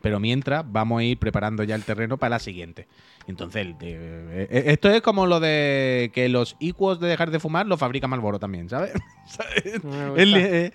[0.00, 2.86] pero mientras vamos a ir preparando ya el terreno para la siguiente.
[3.26, 7.30] Entonces, el de- eh, eh, esto es como lo de que los icuos de dejar
[7.30, 8.92] de fumar lo fabrica Malboro también, ¿sabes?
[9.84, 10.24] Me gusta.
[10.24, 10.72] Es,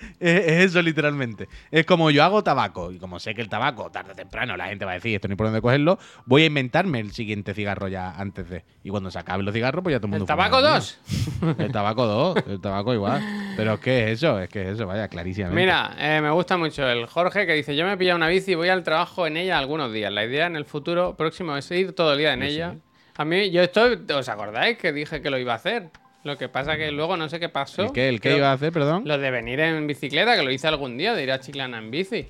[0.66, 1.50] eso literalmente.
[1.72, 4.68] Es como yo hago tabaco y como sé que el tabaco tarde o temprano la
[4.68, 7.88] gente va a decir esto ni por dónde cogerlo, voy a inventarme el siguiente cigarro
[7.88, 8.64] ya antes de.
[8.84, 10.64] Y cuando se acaben los cigarros, pues ya todo el mundo ¿El fuma tabaco el
[10.66, 11.56] mío.
[11.56, 11.60] 2?
[11.60, 13.22] El tabaco 2, el tabaco igual.
[13.58, 15.60] Pero es que es eso, es que es eso, vaya, clarísimamente.
[15.62, 18.52] Mira, eh, me gusta mucho el Jorge que dice: Yo me he pillado una bici
[18.52, 20.12] y voy al trabajo en ella algunos días.
[20.12, 22.74] La idea en el futuro próximo es ir todo el día en ella.
[22.74, 22.82] sí.
[23.18, 23.98] A mí, yo estoy.
[24.14, 25.90] ¿Os acordáis que dije que lo iba a hacer?
[26.24, 27.84] Lo que pasa que luego no sé qué pasó.
[27.84, 29.04] ¿El qué, el qué iba a hacer, perdón?
[29.06, 31.92] Lo de venir en bicicleta, que lo hice algún día, de ir a Chiclana en
[31.92, 32.28] bici.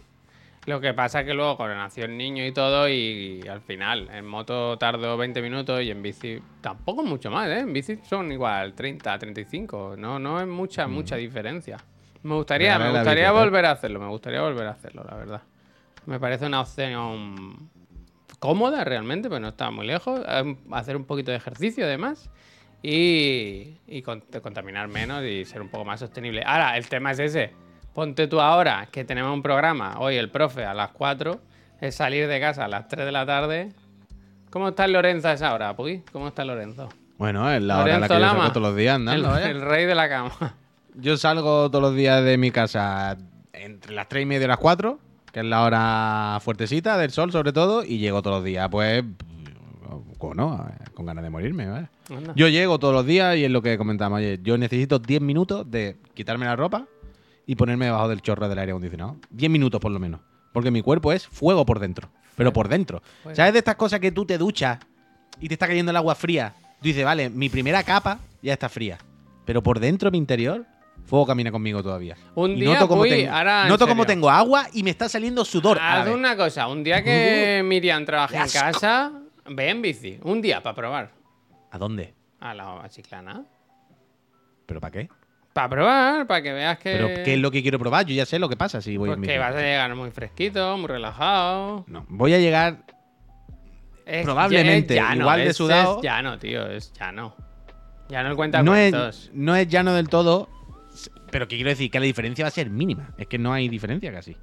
[0.66, 4.26] Lo que pasa que luego cuando nació el niño y todo, y, al final, en
[4.26, 7.60] moto tardó 20 minutos y en bici tampoco mucho más, ¿eh?
[7.60, 9.96] En bici son igual 30, 35.
[9.98, 11.78] No, no es mucha, mucha diferencia.
[12.24, 15.42] Me gustaría, me gustaría volver a hacerlo, me gustaría volver a hacerlo, la verdad.
[16.06, 17.70] Me parece una opción
[18.40, 20.22] cómoda realmente, pero no está muy lejos.
[20.28, 22.30] Em, Hacer un poquito de ejercicio además.
[22.84, 26.44] Y, y con- contaminar menos y ser un poco más sostenible.
[26.46, 27.52] Ahora, el tema es ese.
[27.94, 31.40] Ponte tú ahora que tenemos un programa, hoy el profe a las 4,
[31.82, 33.72] es salir de casa a las 3 de la tarde.
[34.52, 36.04] ¿Cómo está el Lorenzo a esa hora, Puy?
[36.12, 36.90] ¿Cómo está Lorenzo?
[37.18, 38.50] Bueno, es la hora en la que Lorenzo yo Lama.
[38.54, 39.50] todos los días El, andando, vaya.
[39.50, 40.56] el rey de la cama.
[40.94, 43.18] Yo salgo todos los días de mi casa
[43.54, 45.00] entre las 3 y media y las 4,
[45.36, 49.04] que es la hora fuertecita del sol sobre todo, y llego todos los días, pues,
[50.18, 51.90] con, no, con ganas de morirme, ¿vale?
[52.10, 52.32] Anda.
[52.38, 54.42] Yo llego todos los días y es lo que comentamos ayer.
[54.44, 56.88] Yo necesito 10 minutos de quitarme la ropa
[57.46, 59.18] y ponerme debajo del chorro del aire acondicionado.
[59.32, 60.22] 10 minutos por lo menos.
[60.54, 62.08] Porque mi cuerpo es fuego por dentro.
[62.38, 63.04] Pero por dentro.
[63.34, 64.80] ¿Sabes de estas cosas que tú te duchas
[65.42, 66.54] y te está cayendo el agua fría?
[66.80, 69.00] Tú dices, vale, mi primera capa ya está fría.
[69.44, 70.66] Pero por dentro, mi interior,
[71.06, 72.16] fuego camina conmigo todavía.
[72.36, 74.16] Un Y día, noto como Puy, tengo, ahora, noto como serio.
[74.16, 75.78] tengo agua y me está saliendo sudor.
[75.82, 79.12] Haz una cosa, un día que Miriam trabaje en casa,
[79.48, 80.20] ve en bici.
[80.24, 81.12] Un día para probar.
[81.72, 82.14] ¿A dónde?
[82.40, 83.44] A la Chiclana.
[84.66, 85.10] ¿Pero para qué?
[85.54, 86.92] Para probar, para que veas que.
[86.92, 88.06] ¿Pero qué es lo que quiero probar?
[88.06, 89.40] Yo ya sé lo que pasa si voy pues en que bici.
[89.40, 91.86] vas a llegar muy fresquito, muy relajado.
[91.88, 92.84] No, voy a llegar
[94.06, 95.98] Es- Probablemente, es llano, igual de es- sudado.
[95.98, 97.36] Es llano, tío, es llano.
[98.10, 99.32] Ya no cuenta no es, cuentos.
[99.34, 100.48] no es llano del todo,
[101.32, 103.10] pero que quiero decir que la diferencia va a ser mínima.
[103.18, 104.36] Es que no hay diferencia casi.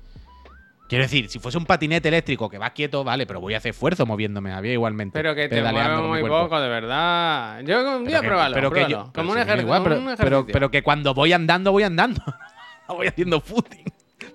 [0.88, 3.70] Quiero decir, si fuese un patinete eléctrico que vas quieto, vale, pero voy a hacer
[3.70, 5.18] esfuerzo moviéndome, había igualmente.
[5.18, 7.61] Pero que te mueve muy poco, de verdad.
[7.64, 10.11] Yo un día Pero pruébalo, pero que yo- pero Como un, ejer- igual, pero, un
[10.11, 10.46] ejercicio.
[10.53, 12.22] pero que cuando voy andando, voy andando.
[12.88, 13.84] No voy haciendo footing.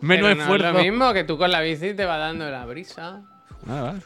[0.02, 0.68] Menos Pero no esfuerzo.
[0.70, 3.22] Es lo mismo que tú con la bici te va dando la brisa.
[3.68, 4.00] Ah, vale.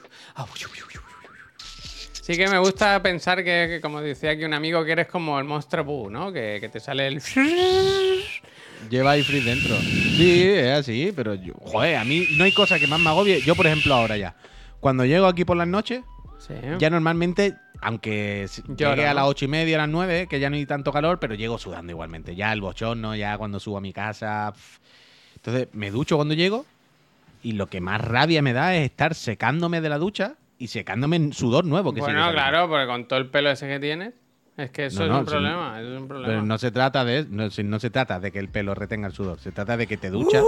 [2.31, 5.37] Sí que me gusta pensar que, que, como decía aquí un amigo, que eres como
[5.37, 6.31] el monstruo Boo, ¿no?
[6.31, 7.21] Que, que te sale el...
[8.89, 9.75] Lleva iFree dentro.
[9.77, 13.41] Sí, es así, pero yo, joder, a mí no hay cosa que más me agobie.
[13.41, 14.35] Yo, por ejemplo, ahora ya.
[14.79, 16.01] Cuando llego aquí por las noches,
[16.39, 16.53] Sí.
[16.79, 20.49] ya normalmente, aunque Lloro, llegue a las ocho y media, a las nueve, que ya
[20.49, 22.35] no hay tanto calor, pero llego sudando igualmente.
[22.35, 24.53] Ya el bochorno, ya cuando subo a mi casa.
[25.35, 26.65] Entonces, me ducho cuando llego
[27.43, 31.15] y lo que más rabia me da es estar secándome de la ducha y secándome
[31.15, 31.93] en sudor nuevo.
[31.93, 34.13] Que Bueno, claro, porque con todo el pelo ese que tienes,
[34.57, 36.27] es que eso No, es no, un si- problema, eso es un problema.
[36.33, 39.07] Pero no se trata de no, si no se trata de que el pelo retenga
[39.07, 40.43] el sudor, se trata de que te duchas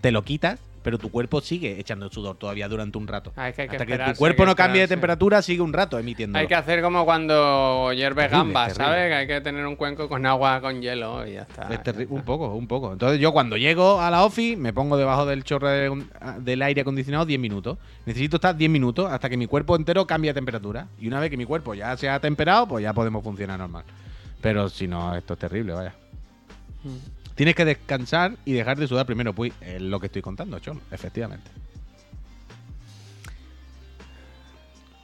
[0.00, 3.32] te lo quitas, pero tu cuerpo sigue echando sudor todavía durante un rato.
[3.36, 5.72] Ah, es que hay que Hasta que tu cuerpo no cambie de temperatura, sigue un
[5.72, 6.38] rato emitiendo.
[6.38, 8.74] Hay que hacer como cuando hierves gambas.
[8.74, 9.08] ¿sabes?
[9.08, 11.62] Que hay que tener un cuenco con agua con hielo y ya está.
[11.64, 11.92] Es ya está.
[12.08, 12.92] un poco, un poco.
[12.92, 16.04] Entonces yo cuando llego a la office me pongo debajo del chorro de-
[16.38, 17.76] del aire acondicionado 10 minutos.
[18.06, 20.86] Necesito estar 10 minutos hasta que mi cuerpo entero cambie de temperatura.
[20.98, 23.84] Y una vez que mi cuerpo ya se ha temperado, pues ya podemos funcionar normal.
[24.40, 25.92] Pero si no, esto es terrible, vaya.
[26.84, 27.17] Mm.
[27.38, 29.32] Tienes que descansar y dejar de sudar primero.
[29.32, 31.48] Pues es lo que estoy contando, Chol, efectivamente.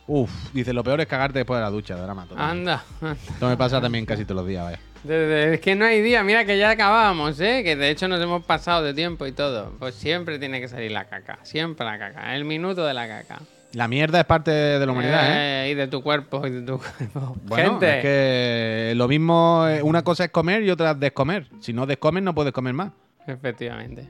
[0.08, 2.26] Uf, dice, lo peor es cagarte después de la ducha, drama.
[2.26, 2.50] total.
[2.50, 2.84] Anda.
[3.30, 4.80] Esto me pasa también casi todos los días, vaya.
[5.04, 7.62] Desde- es que no hay día, mira que ya acabábamos, ¿eh?
[7.62, 9.70] Que de hecho nos hemos pasado de tiempo y todo.
[9.78, 13.38] Pues siempre tiene que salir la caca, siempre la caca, el minuto de la caca.
[13.74, 15.66] La mierda es parte de la humanidad, ¿eh?
[15.66, 17.36] Eh, Y de tu cuerpo, y de tu cuerpo.
[17.44, 21.48] Bueno, Gente, es que lo mismo, eh, una cosa es comer y otra es descomer.
[21.60, 22.92] Si no descomes, no puedes comer más.
[23.26, 24.08] efectivamente.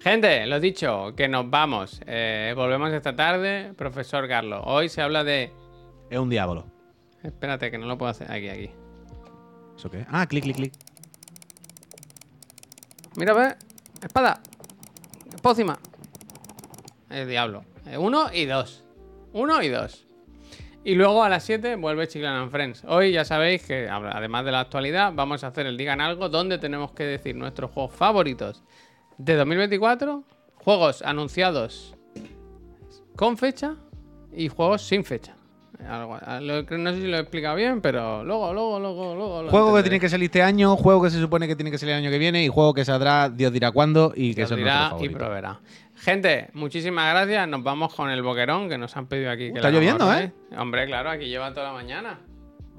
[0.00, 2.00] Gente, lo dicho, que nos vamos.
[2.06, 4.60] Eh, volvemos esta tarde, profesor Carlos.
[4.64, 5.50] Hoy se habla de...
[6.10, 6.66] Es un diablo.
[7.22, 8.70] Espérate, que no lo puedo hacer aquí, aquí.
[9.76, 10.04] ¿Eso qué?
[10.10, 10.72] Ah, clic, clic, clic.
[13.16, 13.54] Mira, ve.
[14.02, 14.40] Espada.
[15.40, 15.78] Pócima.
[17.08, 17.64] El diablo.
[17.86, 18.83] Eh, Uno y dos.
[19.34, 20.06] Uno y dos.
[20.84, 22.84] Y luego a las 7 vuelve Chiclan and Friends.
[22.86, 26.58] Hoy ya sabéis que, además de la actualidad, vamos a hacer el Digan Algo, donde
[26.58, 28.62] tenemos que decir nuestros juegos favoritos
[29.18, 30.24] de 2024,
[30.56, 31.94] juegos anunciados
[33.16, 33.76] con fecha
[34.32, 35.34] y juegos sin fecha.
[35.88, 36.18] Algo-
[36.78, 39.48] no sé si lo he explicado bien, pero luego, luego, luego, luego.
[39.50, 41.94] Juego que tiene que salir este año, juego que se supone que tiene que salir
[41.94, 44.58] el año que viene y juego que saldrá Dios dirá cuándo y que Dios son
[44.58, 45.60] dirá y proveerá.
[46.04, 47.48] Gente, muchísimas gracias.
[47.48, 49.50] Nos vamos con el boquerón que nos han pedido aquí.
[49.50, 50.12] que Está lloviendo.
[50.12, 50.32] ¿eh?
[50.56, 52.18] Hombre, claro, aquí lleva toda la mañana.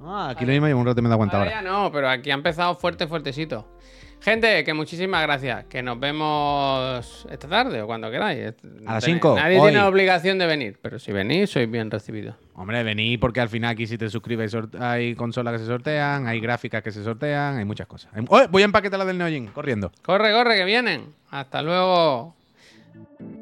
[0.04, 1.64] Ah, aquí lo mismo llevo un rato y me da cuenta Ahora ahora.
[1.64, 3.68] ya no, pero aquí ha empezado fuerte, fuertecito.
[4.22, 5.66] Gente, que muchísimas gracias.
[5.66, 8.40] Que nos vemos esta tarde o cuando queráis.
[8.40, 8.44] A
[8.94, 9.72] las Tenéis- cinco, Nadie hoy.
[9.72, 12.36] tiene obligación de venir, pero si venís, sois bien recibidos.
[12.54, 16.40] Hombre, vení porque al final aquí si te suscribes hay consolas que se sortean, hay
[16.40, 18.12] gráficas que se sortean, hay muchas cosas.
[18.16, 18.48] Hay- ¡Oh!
[18.50, 19.92] Voy a empaquetar la del Neojin, corriendo.
[20.04, 21.14] Corre, corre, que vienen.
[21.32, 22.36] Hasta luego.
[22.96, 23.35] thank you